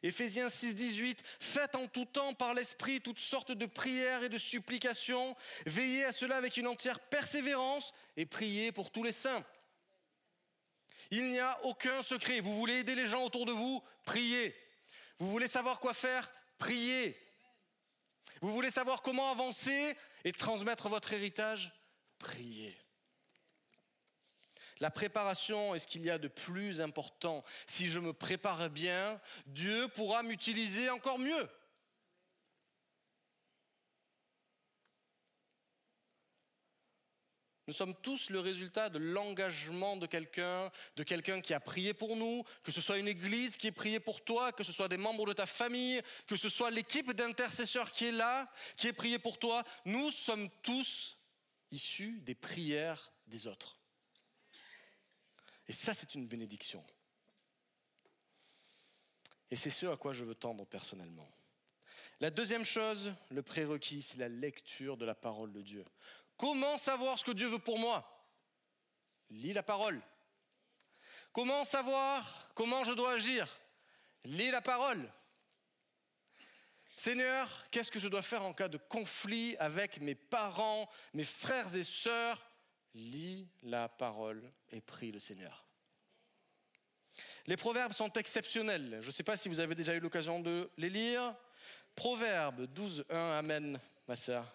Éphésiens 0.01 0.49
6, 0.49 0.75
18, 0.75 1.21
faites 1.41 1.75
en 1.75 1.87
tout 1.87 2.05
temps 2.05 2.33
par 2.33 2.53
l'Esprit 2.53 3.01
toutes 3.01 3.19
sortes 3.19 3.51
de 3.51 3.65
prières 3.65 4.23
et 4.23 4.29
de 4.29 4.37
supplications, 4.37 5.35
veillez 5.65 6.05
à 6.05 6.13
cela 6.13 6.37
avec 6.37 6.55
une 6.55 6.67
entière 6.67 7.01
persévérance 7.01 7.93
et 8.15 8.25
priez 8.25 8.71
pour 8.71 8.89
tous 8.89 9.03
les 9.03 9.11
saints. 9.11 9.43
Il 11.11 11.29
n'y 11.29 11.39
a 11.39 11.59
aucun 11.65 12.01
secret. 12.03 12.39
Vous 12.39 12.55
voulez 12.55 12.79
aider 12.79 12.95
les 12.95 13.07
gens 13.07 13.23
autour 13.23 13.45
de 13.45 13.51
vous? 13.51 13.83
Priez. 14.03 14.55
Vous 15.19 15.29
voulez 15.29 15.47
savoir 15.47 15.79
quoi 15.79 15.93
faire? 15.93 16.31
Priez. 16.57 17.19
Vous 18.41 18.51
voulez 18.51 18.71
savoir 18.71 19.01
comment 19.01 19.31
avancer 19.31 19.95
et 20.23 20.31
transmettre 20.31 20.89
votre 20.89 21.13
héritage? 21.13 21.71
Priez. 22.19 22.77
La 24.79 24.91
préparation 24.91 25.75
est 25.75 25.79
ce 25.79 25.87
qu'il 25.87 26.03
y 26.03 26.09
a 26.09 26.17
de 26.17 26.27
plus 26.27 26.81
important. 26.81 27.43
Si 27.67 27.87
je 27.87 27.99
me 27.99 28.11
prépare 28.11 28.69
bien, 28.69 29.19
Dieu 29.45 29.87
pourra 29.89 30.23
m'utiliser 30.23 30.89
encore 30.89 31.19
mieux. 31.19 31.49
Nous 37.65 37.73
sommes 37.73 37.95
tous 37.95 38.29
le 38.29 38.41
résultat 38.41 38.89
de 38.89 38.99
l'engagement 38.99 39.95
de 39.95 40.05
quelqu'un, 40.05 40.69
de 40.97 41.03
quelqu'un 41.03 41.39
qui 41.39 41.53
a 41.53 41.61
prié 41.61 41.93
pour 41.93 42.17
nous, 42.17 42.43
que 42.61 42.73
ce 42.73 42.81
soit 42.81 42.97
une 42.97 43.07
église 43.07 43.55
qui 43.55 43.67
ait 43.67 43.71
prié 43.71 44.01
pour 44.01 44.23
toi, 44.23 44.51
que 44.51 44.65
ce 44.65 44.73
soit 44.73 44.89
des 44.89 44.97
membres 44.97 45.25
de 45.25 45.33
ta 45.33 45.45
famille, 45.45 46.01
que 46.27 46.35
ce 46.35 46.49
soit 46.49 46.71
l'équipe 46.71 47.13
d'intercesseurs 47.13 47.91
qui 47.91 48.05
est 48.05 48.11
là, 48.11 48.51
qui 48.75 48.87
ait 48.87 48.93
prié 48.93 49.17
pour 49.17 49.39
toi. 49.39 49.63
Nous 49.85 50.11
sommes 50.11 50.49
tous 50.61 51.17
issus 51.71 52.19
des 52.21 52.35
prières 52.35 53.13
des 53.27 53.47
autres. 53.47 53.79
Et 55.67 55.71
ça, 55.71 55.93
c'est 55.93 56.15
une 56.15 56.27
bénédiction. 56.27 56.83
Et 59.49 59.55
c'est 59.55 59.69
ce 59.69 59.85
à 59.85 59.95
quoi 59.95 60.11
je 60.11 60.25
veux 60.25 60.35
tendre 60.35 60.65
personnellement. 60.65 61.31
La 62.19 62.29
deuxième 62.29 62.65
chose, 62.65 63.13
le 63.29 63.41
prérequis, 63.41 64.01
c'est 64.01 64.17
la 64.17 64.29
lecture 64.29 64.97
de 64.97 65.05
la 65.05 65.15
parole 65.15 65.51
de 65.51 65.61
Dieu. 65.61 65.85
Comment 66.37 66.77
savoir 66.77 67.17
ce 67.17 67.23
que 67.23 67.31
Dieu 67.31 67.47
veut 67.47 67.59
pour 67.59 67.79
moi? 67.79 68.09
Lis 69.29 69.53
la 69.53 69.63
parole. 69.63 70.01
Comment 71.31 71.65
savoir 71.65 72.49
comment 72.53 72.83
je 72.83 72.91
dois 72.91 73.13
agir? 73.13 73.47
Lis 74.25 74.51
la 74.51 74.61
parole. 74.61 75.11
Seigneur, 76.95 77.65
qu'est-ce 77.71 77.91
que 77.91 77.99
je 77.99 78.07
dois 78.07 78.21
faire 78.21 78.45
en 78.45 78.53
cas 78.53 78.67
de 78.67 78.77
conflit 78.77 79.55
avec 79.57 79.99
mes 79.99 80.15
parents, 80.15 80.87
mes 81.13 81.23
frères 81.23 81.75
et 81.75 81.83
sœurs? 81.83 82.39
Lis 82.93 83.47
la 83.63 83.89
parole 83.89 84.43
et 84.71 84.79
prie 84.79 85.11
le 85.11 85.19
Seigneur. 85.19 85.65
Les 87.47 87.57
proverbes 87.57 87.93
sont 87.93 88.13
exceptionnels. 88.13 88.99
Je 89.01 89.07
ne 89.07 89.11
sais 89.11 89.23
pas 89.23 89.35
si 89.35 89.49
vous 89.49 89.59
avez 89.59 89.75
déjà 89.75 89.95
eu 89.95 89.99
l'occasion 89.99 90.39
de 90.39 90.69
les 90.77 90.89
lire. 90.89 91.35
Proverbe 91.95 92.67
12, 92.67 93.05
1, 93.09 93.17
Amen, 93.17 93.79
ma 94.07 94.15
sœur. 94.15 94.45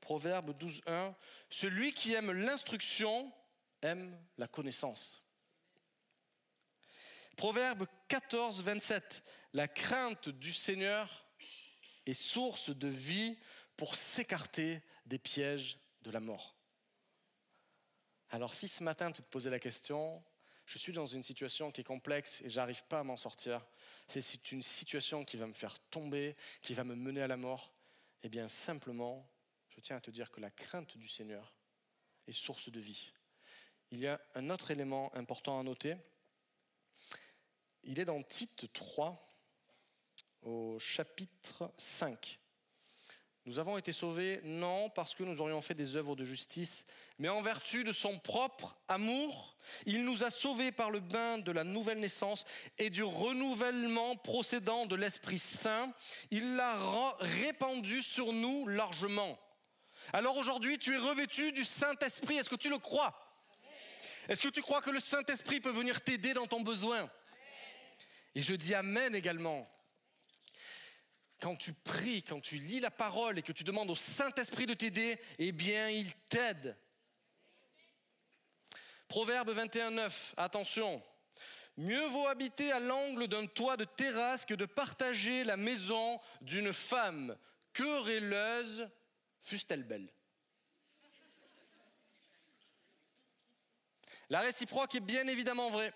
Proverbe 0.00 0.56
12, 0.56 0.82
1. 0.86 1.14
Celui 1.48 1.92
qui 1.92 2.14
aime 2.14 2.32
l'instruction 2.32 3.32
aime 3.82 4.18
la 4.38 4.48
connaissance. 4.48 5.22
Proverbe 7.36 7.86
14, 8.08 8.62
27. 8.62 9.22
La 9.52 9.68
crainte 9.68 10.28
du 10.28 10.52
Seigneur 10.52 11.26
est 12.06 12.12
source 12.12 12.70
de 12.70 12.88
vie 12.88 13.38
pour 13.76 13.94
s'écarter 13.94 14.82
des 15.06 15.18
pièges 15.18 15.78
de 16.02 16.10
la 16.10 16.20
mort. 16.20 16.56
Alors 18.30 18.54
si 18.54 18.68
ce 18.68 18.82
matin 18.82 19.10
tu 19.10 19.22
te 19.22 19.28
posais 19.28 19.50
la 19.50 19.58
question, 19.58 20.22
je 20.66 20.78
suis 20.78 20.92
dans 20.92 21.06
une 21.06 21.22
situation 21.22 21.72
qui 21.72 21.80
est 21.80 21.84
complexe 21.84 22.42
et 22.42 22.48
j'arrive 22.48 22.84
pas 22.84 23.00
à 23.00 23.02
m'en 23.02 23.16
sortir, 23.16 23.66
c'est 24.06 24.52
une 24.52 24.62
situation 24.62 25.24
qui 25.24 25.36
va 25.36 25.46
me 25.46 25.54
faire 25.54 25.78
tomber, 25.90 26.36
qui 26.62 26.74
va 26.74 26.84
me 26.84 26.94
mener 26.94 27.22
à 27.22 27.26
la 27.26 27.36
mort, 27.36 27.74
eh 28.22 28.28
bien 28.28 28.46
simplement, 28.46 29.28
je 29.80 29.86
tiens 29.86 29.96
à 29.96 30.00
te 30.00 30.10
dire 30.10 30.30
que 30.30 30.42
la 30.42 30.50
crainte 30.50 30.98
du 30.98 31.08
Seigneur 31.08 31.54
est 32.26 32.32
source 32.32 32.70
de 32.70 32.80
vie. 32.80 33.12
Il 33.90 34.00
y 34.00 34.06
a 34.06 34.20
un 34.34 34.50
autre 34.50 34.70
élément 34.70 35.10
important 35.14 35.58
à 35.58 35.62
noter. 35.62 35.96
Il 37.84 37.98
est 37.98 38.04
dans 38.04 38.22
Tite 38.22 38.70
3 38.74 39.26
au 40.42 40.78
chapitre 40.78 41.72
5. 41.78 42.38
Nous 43.46 43.58
avons 43.58 43.78
été 43.78 43.90
sauvés 43.90 44.42
non 44.44 44.90
parce 44.90 45.14
que 45.14 45.22
nous 45.22 45.40
aurions 45.40 45.62
fait 45.62 45.72
des 45.72 45.96
œuvres 45.96 46.14
de 46.14 46.26
justice, 46.26 46.84
mais 47.18 47.30
en 47.30 47.40
vertu 47.40 47.82
de 47.82 47.92
son 47.92 48.18
propre 48.18 48.76
amour. 48.86 49.56
Il 49.86 50.04
nous 50.04 50.24
a 50.24 50.30
sauvés 50.30 50.72
par 50.72 50.90
le 50.90 51.00
bain 51.00 51.38
de 51.38 51.52
la 51.52 51.64
nouvelle 51.64 52.00
naissance 52.00 52.44
et 52.76 52.90
du 52.90 53.02
renouvellement 53.02 54.14
procédant 54.16 54.84
de 54.84 54.94
l'Esprit 54.94 55.38
Saint. 55.38 55.90
Il 56.30 56.56
l'a 56.56 57.16
répandu 57.20 58.02
sur 58.02 58.34
nous 58.34 58.66
largement. 58.66 59.38
Alors 60.12 60.36
aujourd'hui, 60.36 60.78
tu 60.78 60.94
es 60.94 60.98
revêtu 60.98 61.52
du 61.52 61.64
Saint-Esprit. 61.64 62.36
Est-ce 62.36 62.50
que 62.50 62.56
tu 62.56 62.68
le 62.68 62.78
crois? 62.78 63.14
Est-ce 64.28 64.42
que 64.42 64.48
tu 64.48 64.60
crois 64.60 64.82
que 64.82 64.90
le 64.90 65.00
Saint-Esprit 65.00 65.60
peut 65.60 65.70
venir 65.70 66.00
t'aider 66.02 66.34
dans 66.34 66.46
ton 66.46 66.60
besoin? 66.60 67.10
Et 68.34 68.40
je 68.40 68.54
dis 68.54 68.74
Amen 68.74 69.14
également 69.14 69.68
quand 71.40 71.56
tu 71.56 71.72
pries, 71.72 72.22
quand 72.22 72.40
tu 72.40 72.56
lis 72.56 72.80
la 72.80 72.90
parole 72.90 73.38
et 73.38 73.42
que 73.42 73.52
tu 73.52 73.64
demandes 73.64 73.90
au 73.90 73.96
Saint-Esprit 73.96 74.66
de 74.66 74.74
t'aider, 74.74 75.18
eh 75.38 75.52
bien, 75.52 75.88
il 75.88 76.12
t'aide. 76.28 76.76
Proverbe 79.08 79.50
21.9, 79.50 80.12
attention. 80.36 81.02
Mieux 81.76 82.06
vaut 82.06 82.28
habiter 82.28 82.70
à 82.72 82.78
l'angle 82.78 83.26
d'un 83.26 83.46
toit 83.46 83.76
de 83.76 83.84
terrasse 83.84 84.44
que 84.44 84.54
de 84.54 84.66
partager 84.66 85.44
la 85.44 85.56
maison 85.56 86.20
d'une 86.42 86.72
femme 86.72 87.36
querelleuse, 87.72 88.88
fût-elle 89.40 89.84
belle. 89.84 90.12
La 94.28 94.40
réciproque 94.40 94.94
est 94.94 95.00
bien 95.00 95.26
évidemment 95.26 95.70
vraie. 95.70 95.92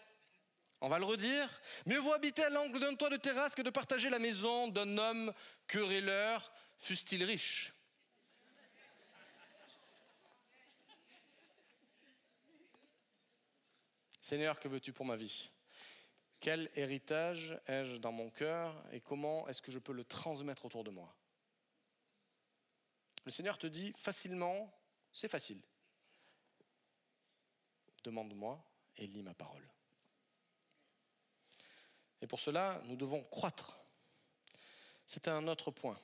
On 0.81 0.89
va 0.89 0.99
le 0.99 1.05
redire. 1.05 1.49
Mieux 1.87 2.01
vaut 2.01 2.13
habiter 2.13 2.43
à 2.45 2.51
l'angle 2.51 2.79
d'un 2.81 2.95
toit 2.95 3.09
de 3.09 3.17
terrasse 3.17 3.55
que 3.55 3.63
de 3.63 3.71
partager 3.71 4.11
la 4.11 4.19
maison 4.19 4.69
d'un 4.69 4.99
homme 4.99 5.33
querelleur, 5.67 6.53
fût-il 6.77 7.23
riche. 7.25 7.73
Seigneur, 14.21 14.59
que 14.59 14.69
veux-tu 14.69 14.93
pour 14.93 15.07
ma 15.07 15.17
vie? 15.17 15.51
Quel 16.41 16.71
héritage 16.75 17.59
ai-je 17.67 17.97
dans 17.97 18.13
mon 18.13 18.31
cœur 18.31 18.75
et 18.93 19.01
comment 19.01 19.47
est-ce 19.49 19.63
que 19.63 19.71
je 19.71 19.79
peux 19.79 19.93
le 19.93 20.05
transmettre 20.05 20.65
autour 20.65 20.83
de 20.83 20.91
moi? 20.91 21.15
Le 23.25 23.31
Seigneur 23.31 23.59
te 23.59 23.67
dit 23.67 23.93
facilement, 23.97 24.73
c'est 25.13 25.29
facile. 25.29 25.63
Demande-moi 28.03 28.63
et 28.97 29.07
lis 29.07 29.23
ma 29.23 29.35
parole. 29.35 29.67
Et 32.21 32.27
pour 32.27 32.41
cela, 32.41 32.81
nous 32.85 32.97
devons 32.97 33.23
croître. 33.25 33.79
C'est 35.07 35.29
un 35.29 35.47
autre 35.49 35.71
point. 35.71 35.99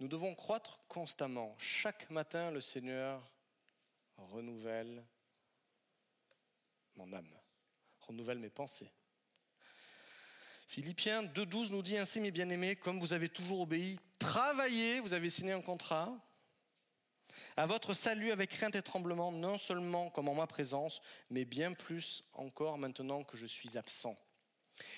Nous 0.00 0.08
devons 0.08 0.34
croître 0.34 0.80
constamment. 0.88 1.54
Chaque 1.58 2.10
matin, 2.10 2.50
le 2.50 2.60
Seigneur 2.60 3.22
renouvelle 4.16 5.04
mon 6.96 7.12
âme, 7.12 7.28
renouvelle 8.00 8.38
mes 8.38 8.50
pensées. 8.50 8.90
Philippiens 10.66 11.22
2.12 11.22 11.70
nous 11.70 11.82
dit 11.82 11.96
ainsi, 11.96 12.20
mes 12.20 12.30
bien-aimés, 12.30 12.76
comme 12.76 12.98
vous 12.98 13.12
avez 13.12 13.28
toujours 13.28 13.60
obéi, 13.60 14.00
travaillez, 14.18 15.00
vous 15.00 15.14
avez 15.14 15.30
signé 15.30 15.52
un 15.52 15.60
contrat, 15.60 16.18
à 17.56 17.66
votre 17.66 17.94
salut 17.94 18.32
avec 18.32 18.50
crainte 18.50 18.76
et 18.76 18.82
tremblement, 18.82 19.32
non 19.32 19.58
seulement 19.58 20.10
comme 20.10 20.28
en 20.28 20.34
ma 20.34 20.46
présence, 20.46 21.00
mais 21.30 21.44
bien 21.44 21.72
plus 21.72 22.24
encore 22.34 22.78
maintenant 22.78 23.24
que 23.24 23.36
je 23.36 23.46
suis 23.46 23.78
absent. 23.78 24.16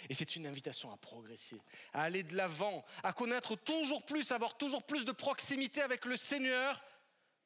Et 0.09 0.15
c'est 0.15 0.35
une 0.35 0.47
invitation 0.47 0.93
à 0.93 0.97
progresser, 0.97 1.61
à 1.93 2.03
aller 2.03 2.25
de 2.25 2.35
l'avant, 2.35 2.85
à 3.05 3.13
connaître 3.13 3.55
toujours 3.55 4.05
plus, 4.05 4.33
à 4.33 4.35
avoir 4.35 4.57
toujours 4.57 4.83
plus 4.83 5.05
de 5.05 5.13
proximité 5.13 5.83
avec 5.83 6.05
le 6.05 6.17
Seigneur 6.17 6.83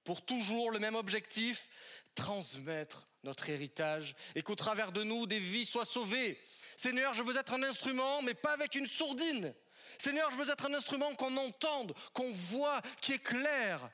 pour 0.05 0.25
toujours 0.25 0.71
le 0.71 0.79
même 0.79 0.95
objectif, 0.95 1.69
transmettre 2.15 3.09
notre 3.23 3.51
héritage 3.51 4.17
et 4.35 4.43
qu'au 4.43 4.55
travers 4.55 4.93
de 4.93 5.03
nous, 5.03 5.27
des 5.27 5.39
vies 5.39 5.67
soient 5.67 5.85
sauvées. 5.85 6.41
Seigneur, 6.77 7.15
je 7.15 7.23
veux 7.23 7.37
être 7.37 7.53
un 7.53 7.63
instrument, 7.63 8.23
mais 8.23 8.35
pas 8.35 8.53
avec 8.53 8.75
une 8.75 8.87
sourdine. 8.87 9.55
Seigneur, 9.99 10.31
je 10.31 10.37
veux 10.37 10.51
être 10.51 10.67
un 10.67 10.75
instrument 10.75 11.15
qu'on 11.15 11.37
entende, 11.37 11.95
qu'on 12.13 12.33
voit, 12.33 12.81
qui 13.01 13.13
est 13.13 13.23
clair. 13.23 13.91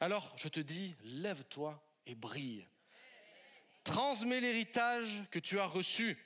Alors, 0.00 0.32
je 0.36 0.48
te 0.48 0.60
dis, 0.60 0.96
lève-toi 1.02 1.80
et 2.06 2.14
brille. 2.14 2.66
Transmets 3.84 4.40
l'héritage 4.40 5.24
que 5.30 5.38
tu 5.38 5.60
as 5.60 5.66
reçu. 5.66 6.18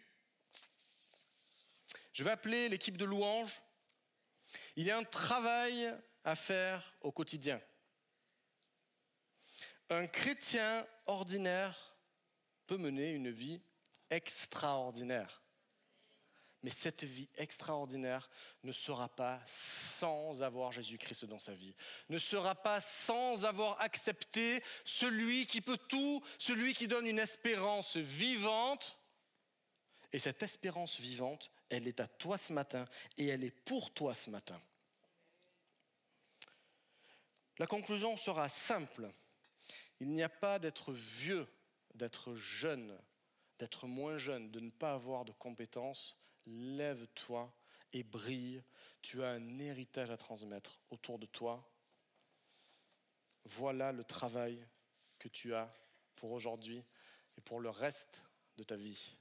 Je 2.13 2.23
vais 2.23 2.31
appeler 2.31 2.69
l'équipe 2.69 2.97
de 2.97 3.05
louanges. 3.05 3.61
Il 4.77 4.85
y 4.85 4.93
a 4.93 4.97
un 4.97 5.05
travail 5.05 5.93
à 6.23 6.37
faire 6.37 6.97
au 7.01 7.11
quotidien. 7.11 7.61
Un 9.91 10.07
chrétien 10.07 10.87
ordinaire 11.07 11.97
peut 12.67 12.77
mener 12.77 13.11
une 13.11 13.31
vie 13.31 13.61
extraordinaire. 14.11 15.44
Mais 16.65 16.71
cette 16.71 17.05
vie 17.05 17.29
extraordinaire 17.37 18.31
ne 18.63 18.73
sera 18.73 19.11
pas 19.11 19.39
sans 19.45 20.43
avoir 20.43 20.73
Jésus-Christ 20.73 21.27
dans 21.27 21.39
sa 21.39 21.53
vie, 21.53 21.75
ne 22.09 22.17
sera 22.17 22.55
pas 22.55 22.81
sans 22.81 23.45
avoir 23.45 23.79
accepté 23.83 24.63
celui 24.83 25.45
qui 25.45 25.61
peut 25.61 25.77
tout, 25.77 26.25
celui 26.39 26.73
qui 26.73 26.89
donne 26.89 27.07
une 27.07 27.19
espérance 27.19 27.99
vivante. 27.99 28.99
Et 30.15 30.19
cette 30.19 30.43
espérance 30.43 30.99
vivante, 30.99 31.51
elle 31.69 31.87
est 31.87 32.01
à 32.01 32.09
toi 32.09 32.39
ce 32.39 32.55
matin 32.55 32.87
et 33.19 33.27
elle 33.27 33.45
est 33.45 33.51
pour 33.51 33.93
toi 33.93 34.15
ce 34.15 34.31
matin. 34.31 34.59
La 37.59 37.67
conclusion 37.67 38.17
sera 38.17 38.49
simple. 38.49 39.13
Il 40.01 40.09
n'y 40.09 40.23
a 40.23 40.31
pas 40.31 40.59
d'être 40.59 40.95
vieux, 40.95 41.47
d'être 41.95 42.37
jeune, 42.37 42.99
d'être 43.59 43.87
moins 43.87 44.17
jeune, 44.17 44.51
de 44.51 44.61
ne 44.61 44.71
pas 44.71 44.95
avoir 44.95 45.27
de 45.27 45.33
compétences. 45.33 46.17
Lève-toi 46.47 47.53
et 47.93 48.03
brille. 48.03 48.63
Tu 49.03 49.23
as 49.23 49.31
un 49.31 49.59
héritage 49.59 50.11
à 50.11 50.17
transmettre 50.17 50.79
autour 50.91 51.19
de 51.19 51.27
toi. 51.27 51.69
Voilà 53.45 53.93
le 53.93 54.05
travail 54.05 54.67
que 55.19 55.29
tu 55.29 55.55
as 55.55 55.73
pour 56.17 56.33
aujourd'hui 56.33 56.83
et 57.37 57.41
pour 57.41 57.61
le 57.61 57.71
reste 57.71 58.23
de 58.57 58.63
ta 58.63 58.77
vie. 58.77 59.17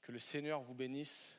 Que 0.00 0.12
le 0.12 0.18
Seigneur 0.18 0.62
vous 0.62 0.74
bénisse, 0.74 1.36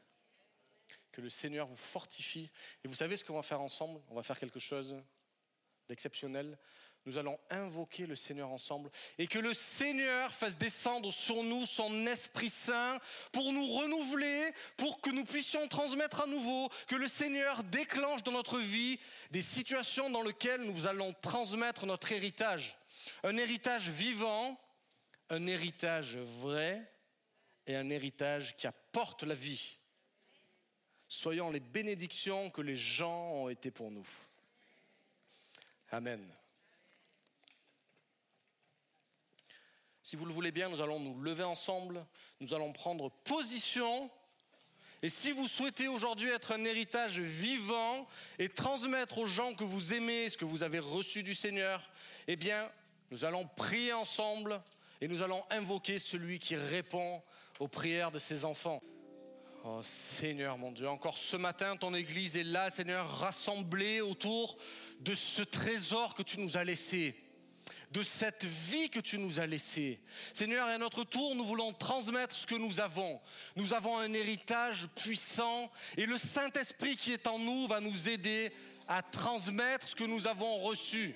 que 1.11 1.21
le 1.21 1.29
Seigneur 1.29 1.67
vous 1.67 1.77
fortifie. 1.77 2.49
Et 2.83 2.87
vous 2.87 2.95
savez 2.95 3.17
ce 3.17 3.23
qu'on 3.23 3.35
va 3.35 3.41
faire 3.41 3.61
ensemble? 3.61 4.01
On 4.09 4.15
va 4.15 4.23
faire 4.23 4.39
quelque 4.39 4.59
chose 4.59 5.01
d'exceptionnel. 5.87 6.57
Nous 7.05 7.17
allons 7.17 7.39
invoquer 7.49 8.05
le 8.05 8.15
Seigneur 8.15 8.49
ensemble 8.49 8.91
et 9.17 9.27
que 9.27 9.39
le 9.39 9.55
Seigneur 9.55 10.33
fasse 10.33 10.57
descendre 10.57 11.11
sur 11.11 11.43
nous 11.43 11.65
son 11.65 12.05
Esprit 12.05 12.49
Saint 12.49 12.99
pour 13.31 13.51
nous 13.51 13.67
renouveler, 13.67 14.53
pour 14.77 15.01
que 15.01 15.09
nous 15.09 15.25
puissions 15.25 15.67
transmettre 15.67 16.21
à 16.21 16.27
nouveau, 16.27 16.69
que 16.87 16.95
le 16.95 17.07
Seigneur 17.07 17.63
déclenche 17.63 18.21
dans 18.21 18.31
notre 18.31 18.59
vie 18.59 18.99
des 19.31 19.41
situations 19.41 20.11
dans 20.11 20.21
lesquelles 20.21 20.61
nous 20.61 20.85
allons 20.85 21.13
transmettre 21.21 21.87
notre 21.87 22.11
héritage. 22.11 22.77
Un 23.23 23.37
héritage 23.37 23.89
vivant, 23.89 24.59
un 25.29 25.47
héritage 25.47 26.17
vrai, 26.17 26.87
et 27.67 27.75
un 27.75 27.89
héritage 27.89 28.55
qui 28.57 28.67
apporte 28.67 29.23
la 29.23 29.35
vie. 29.35 29.77
Soyons 31.07 31.51
les 31.51 31.59
bénédictions 31.59 32.49
que 32.49 32.61
les 32.61 32.75
gens 32.75 33.31
ont 33.31 33.49
été 33.49 33.71
pour 33.71 33.91
nous. 33.91 34.07
Amen. 35.91 36.25
Si 40.11 40.17
vous 40.17 40.25
le 40.25 40.33
voulez 40.33 40.51
bien, 40.51 40.67
nous 40.67 40.81
allons 40.81 40.99
nous 40.99 41.21
lever 41.21 41.45
ensemble, 41.45 42.05
nous 42.41 42.53
allons 42.53 42.73
prendre 42.73 43.09
position. 43.23 44.11
Et 45.01 45.07
si 45.07 45.31
vous 45.31 45.47
souhaitez 45.47 45.87
aujourd'hui 45.87 46.27
être 46.27 46.51
un 46.51 46.65
héritage 46.65 47.17
vivant 47.17 48.05
et 48.37 48.49
transmettre 48.49 49.19
aux 49.19 49.25
gens 49.25 49.53
que 49.53 49.63
vous 49.63 49.93
aimez 49.93 50.27
ce 50.27 50.35
que 50.35 50.43
vous 50.43 50.63
avez 50.63 50.79
reçu 50.79 51.23
du 51.23 51.33
Seigneur, 51.33 51.89
eh 52.27 52.35
bien, 52.35 52.69
nous 53.09 53.23
allons 53.23 53.47
prier 53.55 53.93
ensemble 53.93 54.61
et 54.99 55.07
nous 55.07 55.21
allons 55.21 55.45
invoquer 55.49 55.97
celui 55.97 56.39
qui 56.39 56.57
répond 56.57 57.23
aux 57.61 57.69
prières 57.69 58.11
de 58.11 58.19
ses 58.19 58.43
enfants. 58.43 58.83
Oh 59.63 59.79
Seigneur 59.81 60.57
mon 60.57 60.73
Dieu, 60.73 60.89
encore 60.89 61.17
ce 61.17 61.37
matin, 61.37 61.77
ton 61.77 61.93
Église 61.93 62.35
est 62.35 62.43
là, 62.43 62.69
Seigneur, 62.69 63.09
rassemblée 63.19 64.01
autour 64.01 64.57
de 64.99 65.15
ce 65.15 65.41
trésor 65.41 66.15
que 66.15 66.23
tu 66.23 66.37
nous 66.37 66.57
as 66.57 66.65
laissé, 66.65 67.15
de 67.91 68.03
cette 68.03 68.45
vie 68.45 68.89
que 68.89 68.99
tu 68.99 69.17
nous 69.17 69.39
as 69.39 69.47
laissée. 69.47 69.99
Seigneur, 70.33 70.67
à 70.67 70.77
notre 70.77 71.03
tour, 71.03 71.35
nous 71.35 71.45
voulons 71.45 71.73
transmettre 71.73 72.35
ce 72.35 72.47
que 72.47 72.55
nous 72.55 72.79
avons. 72.79 73.19
Nous 73.55 73.73
avons 73.73 73.97
un 73.97 74.13
héritage 74.13 74.87
puissant 74.95 75.69
et 75.97 76.05
le 76.05 76.17
Saint-Esprit 76.17 76.95
qui 76.95 77.11
est 77.11 77.27
en 77.27 77.39
nous 77.39 77.67
va 77.67 77.81
nous 77.81 78.09
aider 78.09 78.51
à 78.87 79.01
transmettre 79.01 79.87
ce 79.87 79.95
que 79.95 80.03
nous 80.03 80.27
avons 80.27 80.59
reçu. 80.59 81.15